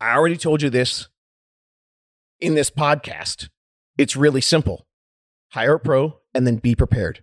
I 0.00 0.14
already 0.14 0.38
told 0.38 0.62
you 0.62 0.70
this 0.70 1.08
in 2.40 2.54
this 2.54 2.70
podcast. 2.70 3.50
It's 3.98 4.16
really 4.16 4.40
simple 4.40 4.86
hire 5.50 5.74
a 5.74 5.80
pro, 5.80 6.20
and 6.34 6.46
then 6.46 6.56
be 6.56 6.74
prepared. 6.74 7.22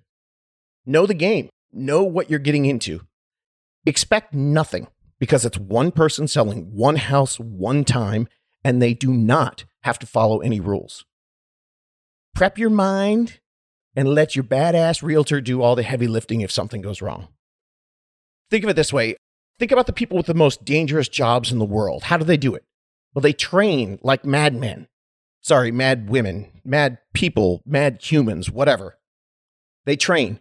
Know 0.90 1.06
the 1.06 1.14
game, 1.14 1.50
know 1.74 2.02
what 2.04 2.30
you're 2.30 2.40
getting 2.40 2.66
into. 2.66 3.02
Expect 3.86 4.34
nothing 4.34 4.88
because 5.20 5.44
it's 5.44 5.58
one 5.58 5.92
person 5.92 6.30
selling 6.30 6.74
one 6.74 6.96
house 6.96 7.38
one 7.38 7.84
time, 7.84 8.30
and 8.64 8.82
they 8.82 8.94
do 8.94 9.12
not 9.12 9.66
have 9.84 10.00
to 10.00 10.08
follow 10.08 10.40
any 10.40 10.62
rules. 10.62 11.04
Prep 12.34 12.58
your 12.58 12.70
mind 12.70 13.42
and 13.98 14.08
let 14.08 14.34
your 14.34 14.46
badass 14.46 15.04
realtor 15.04 15.42
do 15.42 15.62
all 15.62 15.76
the 15.76 15.84
heavy 15.84 16.08
lifting 16.08 16.40
if 16.40 16.52
something 16.52 16.82
goes 16.82 17.02
wrong. 17.02 17.28
Think 18.50 18.64
of 18.64 18.70
it 18.70 18.78
this 18.78 18.94
way 18.94 19.18
think 19.60 19.74
about 19.74 19.88
the 19.88 19.94
people 19.94 20.16
with 20.16 20.28
the 20.28 20.34
most 20.34 20.64
dangerous 20.64 21.10
jobs 21.10 21.52
in 21.52 21.60
the 21.60 21.66
world. 21.66 22.04
How 22.04 22.16
do 22.16 22.24
they 22.24 22.38
do 22.38 22.56
it? 22.56 22.64
Well, 23.14 23.22
they 23.22 23.34
train 23.34 24.00
like 24.04 24.24
madmen. 24.24 24.88
Sorry, 25.42 25.72
mad 25.72 26.10
women, 26.10 26.62
mad 26.64 27.00
people, 27.14 27.62
mad 27.66 28.00
humans, 28.02 28.50
whatever. 28.50 29.00
They 29.86 29.98
train. 29.98 30.40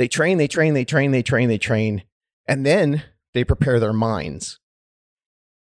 They 0.00 0.08
train, 0.08 0.38
they 0.38 0.48
train, 0.48 0.72
they 0.72 0.86
train, 0.86 1.10
they 1.10 1.22
train, 1.22 1.50
they 1.50 1.58
train, 1.58 2.04
and 2.48 2.64
then 2.64 3.02
they 3.34 3.44
prepare 3.44 3.78
their 3.78 3.92
minds. 3.92 4.58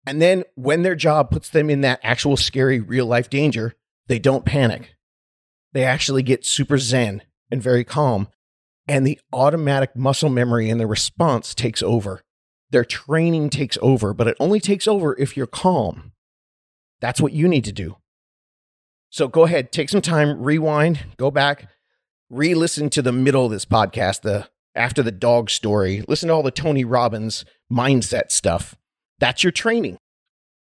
And 0.08 0.22
then 0.22 0.46
when 0.56 0.82
their 0.82 0.96
job 0.96 1.30
puts 1.30 1.50
them 1.50 1.70
in 1.70 1.82
that 1.82 2.00
actual 2.04 2.38
scary 2.38 2.80
real 2.80 3.06
life 3.06 3.30
danger, 3.30 3.74
they 4.08 4.20
don't 4.20 4.46
panic. 4.46 4.96
They 5.74 5.84
actually 5.84 6.24
get 6.24 6.46
super 6.46 6.78
zen 6.78 7.24
and 7.52 7.62
very 7.62 7.84
calm. 7.84 8.30
And 8.88 9.06
the 9.06 9.20
automatic 9.34 9.94
muscle 9.94 10.30
memory 10.30 10.70
and 10.70 10.80
the 10.80 10.88
response 10.88 11.54
takes 11.54 11.84
over. 11.84 12.22
Their 12.70 12.86
training 12.86 13.50
takes 13.50 13.78
over, 13.82 14.14
but 14.14 14.30
it 14.30 14.38
only 14.40 14.62
takes 14.62 14.88
over 14.88 15.20
if 15.20 15.36
you're 15.36 15.48
calm. 15.48 16.14
That's 17.02 17.20
what 17.20 17.34
you 17.34 17.50
need 17.50 17.66
to 17.66 17.74
do. 17.74 17.98
So 19.10 19.28
go 19.28 19.44
ahead, 19.44 19.74
take 19.74 19.90
some 19.90 20.02
time, 20.02 20.42
rewind, 20.42 21.08
go 21.18 21.30
back, 21.30 21.68
re 22.34 22.56
listen 22.56 22.90
to 22.92 23.02
the 23.02 23.12
middle 23.12 23.46
of 23.46 23.52
this 23.52 23.66
podcast, 23.66 24.22
the 24.22 24.50
after 24.76 25.04
the 25.04 25.12
dog 25.12 25.50
story, 25.50 26.04
listen 26.08 26.28
to 26.28 26.34
all 26.34 26.44
the 26.44 26.52
Tony 26.52 26.84
Robbins 26.84 27.46
mindset 27.72 28.32
stuff. 28.32 28.76
That's 29.20 29.44
your 29.44 29.52
training. 29.52 29.98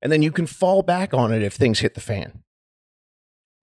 And 0.02 0.12
then 0.12 0.21
you 0.21 0.32
can 0.32 0.45
fall 0.45 0.84
back 0.84 1.13
on 1.13 1.32
it 1.32 1.41
if 1.41 1.54
things 1.54 1.80
hit 1.80 1.93
the 1.93 2.02
fan. 2.02 2.43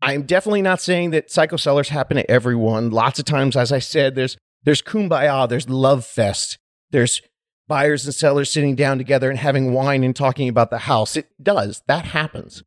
I'm 0.00 0.22
definitely 0.22 0.62
not 0.62 0.80
saying 0.80 1.10
that 1.10 1.30
psycho 1.30 1.56
sellers 1.56 1.90
happen 1.90 2.16
to 2.16 2.30
everyone. 2.30 2.88
Lots 2.90 3.18
of 3.18 3.26
times, 3.26 3.54
as 3.54 3.70
I 3.70 3.80
said, 3.80 4.14
there's 4.14 4.38
there's 4.64 4.82
kumbaya, 4.82 5.48
there's 5.48 5.68
love 5.68 6.06
fest, 6.06 6.58
there's 6.90 7.20
buyers 7.68 8.04
and 8.06 8.14
sellers 8.14 8.50
sitting 8.50 8.74
down 8.74 8.98
together 8.98 9.28
and 9.30 9.38
having 9.38 9.72
wine 9.72 10.02
and 10.02 10.16
talking 10.16 10.48
about 10.48 10.70
the 10.70 10.78
house. 10.78 11.16
It 11.16 11.28
does. 11.42 11.82
That 11.86 12.06
happens. 12.06 12.62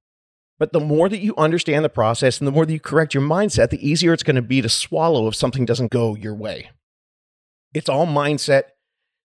But 0.63 0.71
the 0.71 0.80
more 0.80 1.10
that 1.10 1.19
you 1.19 1.36
understand 1.36 1.84
the 1.84 1.89
process 1.89 2.39
and 2.39 2.47
the 2.47 2.52
more 2.54 2.65
that 2.65 2.71
you 2.71 2.80
correct 2.80 3.13
your 3.13 3.21
mindset, 3.21 3.69
the 3.69 3.86
easier 3.86 4.13
it's 4.13 4.23
going 4.23 4.38
to 4.38 4.41
be 4.41 4.62
to 4.62 4.69
swallow 4.69 5.28
if 5.28 5.36
something 5.36 5.65
doesn't 5.65 5.91
go 5.91 6.15
your 6.15 6.34
way. 6.34 6.69
It's 7.73 7.89
all 7.89 8.08
mindset 8.08 8.67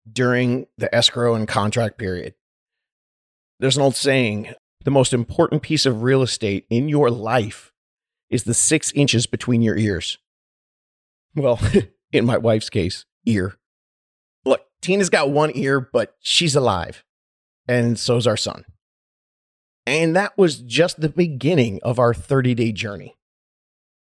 during 0.08 0.68
the 0.78 0.94
escrow 0.94 1.34
and 1.34 1.48
contract 1.48 1.98
period. 1.98 2.34
There's 3.58 3.76
an 3.76 3.82
old 3.82 3.96
saying 3.96 4.54
the 4.84 4.92
most 4.92 5.12
important 5.12 5.62
piece 5.62 5.86
of 5.86 6.04
real 6.04 6.22
estate 6.22 6.66
in 6.70 6.88
your 6.88 7.10
life 7.10 7.72
is 8.30 8.44
the 8.44 8.54
six 8.54 8.92
inches 8.92 9.26
between 9.26 9.60
your 9.60 9.76
ears. 9.76 10.18
Well, 11.34 11.58
in 12.12 12.26
my 12.26 12.38
wife's 12.38 12.70
case, 12.70 13.06
ear. 13.26 13.56
Look, 14.44 14.60
Tina's 14.80 15.10
got 15.10 15.32
one 15.32 15.50
ear, 15.56 15.80
but 15.80 16.14
she's 16.20 16.54
alive. 16.54 17.02
And 17.66 17.98
so's 17.98 18.28
our 18.28 18.36
son. 18.36 18.66
And 19.86 20.16
that 20.16 20.36
was 20.38 20.58
just 20.58 21.00
the 21.00 21.08
beginning 21.08 21.80
of 21.82 21.98
our 21.98 22.14
30 22.14 22.54
day 22.54 22.72
journey. 22.72 23.16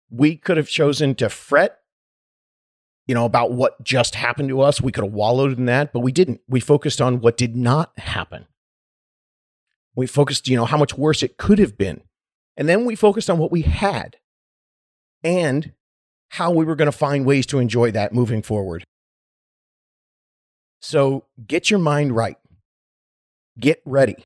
We 0.10 0.36
could 0.36 0.58
have 0.58 0.67
chosen 0.67 1.15
to 1.15 1.30
fret, 1.30 1.80
you 3.08 3.15
know, 3.15 3.26
about 3.26 3.52
what 3.52 3.84
just 3.84 4.15
happened 4.15 4.50
to 4.50 4.62
us. 4.62 4.82
We 4.82 4.91
could 4.91 5.04
have 5.04 5.13
wallowed 5.13 5.58
in 5.58 5.65
that, 5.65 5.94
but 5.94 6.02
we 6.02 6.12
didn't. 6.12 6.41
We 6.48 6.60
focused 6.60 7.02
on 7.02 7.22
what 7.22 7.38
did 7.38 7.56
not 7.56 7.98
happen. 7.98 8.48
We 9.96 10.08
focused, 10.08 10.48
you 10.48 10.56
know, 10.56 10.65
how 10.65 10.78
much 10.78 10.98
worse 10.98 11.24
it 11.24 11.38
could 11.38 11.60
have 11.60 11.78
been. 11.78 12.02
And 12.58 12.70
then 12.70 12.86
we 12.86 12.96
focused 12.96 13.30
on 13.30 13.38
what 13.38 13.52
we 13.52 13.62
had 13.62 14.17
and 15.24 15.74
how 16.30 16.52
we 16.52 16.65
were 16.65 16.76
going 16.76 16.91
to 16.91 16.98
find 16.98 17.26
ways 17.26 17.46
to 17.48 17.60
enjoy 17.60 17.91
that 17.91 18.13
moving 18.13 18.41
forward. 18.41 18.84
So 20.82 21.26
get 21.46 21.70
your 21.70 21.80
mind 21.80 22.15
right. 22.15 22.38
Get 23.60 23.82
ready 23.86 24.26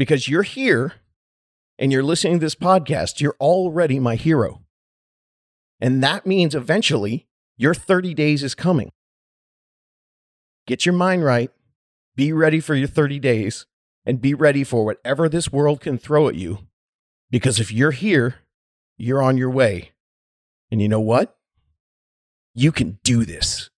because 0.00 0.28
you're 0.28 0.44
here 0.44 0.94
and 1.78 1.92
you're 1.92 2.02
listening 2.02 2.38
to 2.38 2.40
this 2.40 2.54
podcast, 2.54 3.20
you're 3.20 3.36
already 3.38 4.00
my 4.00 4.16
hero. 4.16 4.62
And 5.78 6.02
that 6.02 6.24
means 6.24 6.54
eventually 6.54 7.28
your 7.58 7.74
30 7.74 8.14
days 8.14 8.42
is 8.42 8.54
coming. 8.54 8.92
Get 10.66 10.86
your 10.86 10.94
mind 10.94 11.22
right, 11.22 11.50
be 12.16 12.32
ready 12.32 12.60
for 12.60 12.74
your 12.74 12.88
30 12.88 13.18
days, 13.18 13.66
and 14.06 14.22
be 14.22 14.32
ready 14.32 14.64
for 14.64 14.86
whatever 14.86 15.28
this 15.28 15.52
world 15.52 15.82
can 15.82 15.98
throw 15.98 16.28
at 16.28 16.34
you. 16.34 16.60
Because 17.30 17.60
if 17.60 17.70
you're 17.70 17.90
here, 17.90 18.36
you're 18.96 19.22
on 19.22 19.36
your 19.36 19.50
way. 19.50 19.90
And 20.70 20.80
you 20.80 20.88
know 20.88 21.00
what? 21.00 21.36
You 22.54 22.72
can 22.72 23.00
do 23.04 23.26
this. 23.26 23.68